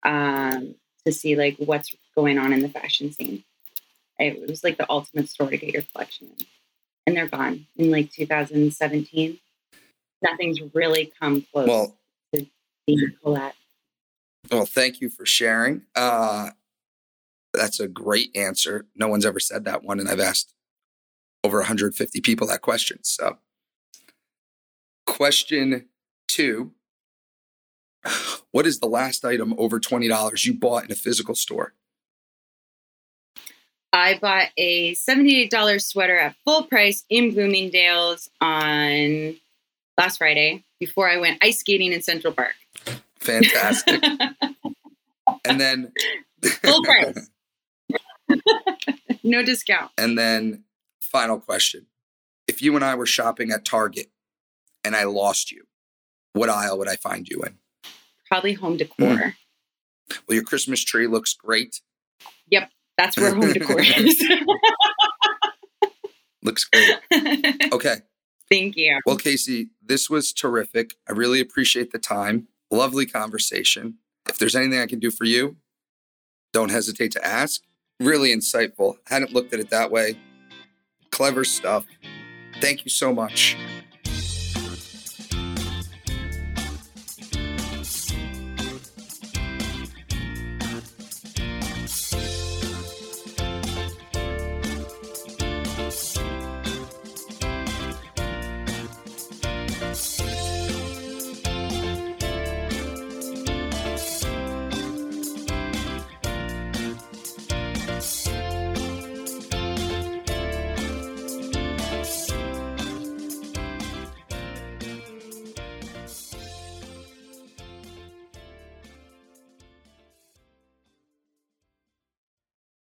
um, 0.02 0.74
to 1.06 1.12
see 1.12 1.36
like 1.36 1.56
what's 1.58 1.94
going 2.14 2.38
on 2.38 2.52
in 2.52 2.60
the 2.60 2.68
fashion 2.68 3.12
scene. 3.12 3.44
It 4.18 4.48
was 4.48 4.62
like 4.62 4.78
the 4.78 4.88
ultimate 4.88 5.28
store 5.28 5.50
to 5.50 5.56
get 5.56 5.72
your 5.72 5.82
collection 5.82 6.28
in. 6.38 6.46
And 7.06 7.16
they're 7.16 7.28
gone 7.28 7.66
in 7.76 7.90
like 7.90 8.12
2017. 8.12 9.38
Nothing's 10.22 10.60
really 10.72 11.12
come 11.18 11.44
close 11.52 11.68
well, 11.68 11.96
to 12.32 12.46
being 12.86 13.12
Colette. 13.22 13.56
Well, 14.50 14.66
thank 14.66 15.00
you 15.00 15.08
for 15.08 15.26
sharing. 15.26 15.82
Uh, 15.96 16.50
that's 17.52 17.80
a 17.80 17.88
great 17.88 18.34
answer. 18.36 18.86
No 18.96 19.08
one's 19.08 19.26
ever 19.26 19.40
said 19.40 19.64
that 19.64 19.82
one, 19.82 20.00
and 20.00 20.08
I've 20.08 20.20
asked 20.20 20.54
over 21.44 21.58
150 21.58 22.20
people 22.20 22.46
that 22.46 22.62
question. 22.62 22.98
So, 23.02 23.38
question 25.06 25.88
two 26.28 26.72
What 28.50 28.66
is 28.66 28.80
the 28.80 28.86
last 28.86 29.24
item 29.24 29.54
over 29.56 29.80
$20 29.80 30.44
you 30.44 30.54
bought 30.54 30.84
in 30.84 30.92
a 30.92 30.96
physical 30.96 31.34
store? 31.34 31.74
I 33.92 34.18
bought 34.18 34.48
a 34.56 34.94
$78 34.94 35.82
sweater 35.82 36.16
at 36.16 36.34
full 36.44 36.64
price 36.64 37.04
in 37.10 37.32
Bloomingdale's 37.32 38.30
on 38.40 39.36
last 39.98 40.16
Friday 40.16 40.64
before 40.80 41.08
I 41.08 41.18
went 41.18 41.38
ice 41.42 41.60
skating 41.60 41.92
in 41.92 42.00
Central 42.00 42.32
Park. 42.32 42.54
Fantastic. 43.20 44.02
and 45.44 45.60
then 45.60 45.92
full 46.42 46.82
price. 46.84 47.28
No 49.22 49.42
discount. 49.42 49.90
And 49.98 50.18
then 50.18 50.64
final 51.00 51.38
question. 51.38 51.86
If 52.46 52.62
you 52.62 52.74
and 52.76 52.84
I 52.84 52.94
were 52.94 53.06
shopping 53.06 53.50
at 53.50 53.64
Target 53.64 54.10
and 54.84 54.96
I 54.96 55.04
lost 55.04 55.52
you, 55.52 55.64
what 56.32 56.48
aisle 56.48 56.78
would 56.78 56.88
I 56.88 56.96
find 56.96 57.28
you 57.28 57.42
in? 57.42 57.58
Probably 58.28 58.54
home 58.54 58.76
decor. 58.76 59.06
Mm. 59.06 59.34
Well, 60.26 60.34
your 60.34 60.44
Christmas 60.44 60.82
tree 60.82 61.06
looks 61.06 61.34
great. 61.34 61.80
Yep, 62.50 62.70
that's 62.98 63.16
where 63.16 63.34
home 63.34 63.52
decor 63.52 63.80
is. 63.80 64.22
looks 66.42 66.64
great. 66.64 66.98
Okay. 67.72 67.96
Thank 68.50 68.76
you. 68.76 69.00
Well, 69.06 69.16
Casey, 69.16 69.70
this 69.82 70.10
was 70.10 70.30
terrific. 70.30 70.96
I 71.08 71.12
really 71.12 71.40
appreciate 71.40 71.90
the 71.90 71.98
time. 71.98 72.48
Lovely 72.70 73.06
conversation. 73.06 73.96
If 74.28 74.38
there's 74.38 74.54
anything 74.54 74.78
I 74.78 74.86
can 74.86 74.98
do 74.98 75.10
for 75.10 75.24
you, 75.24 75.56
don't 76.52 76.70
hesitate 76.70 77.12
to 77.12 77.26
ask. 77.26 77.62
Really 78.02 78.34
insightful. 78.34 78.96
Hadn't 79.06 79.32
looked 79.32 79.54
at 79.54 79.60
it 79.60 79.70
that 79.70 79.90
way. 79.90 80.18
Clever 81.10 81.44
stuff. 81.44 81.86
Thank 82.60 82.84
you 82.84 82.90
so 82.90 83.14
much. 83.14 83.56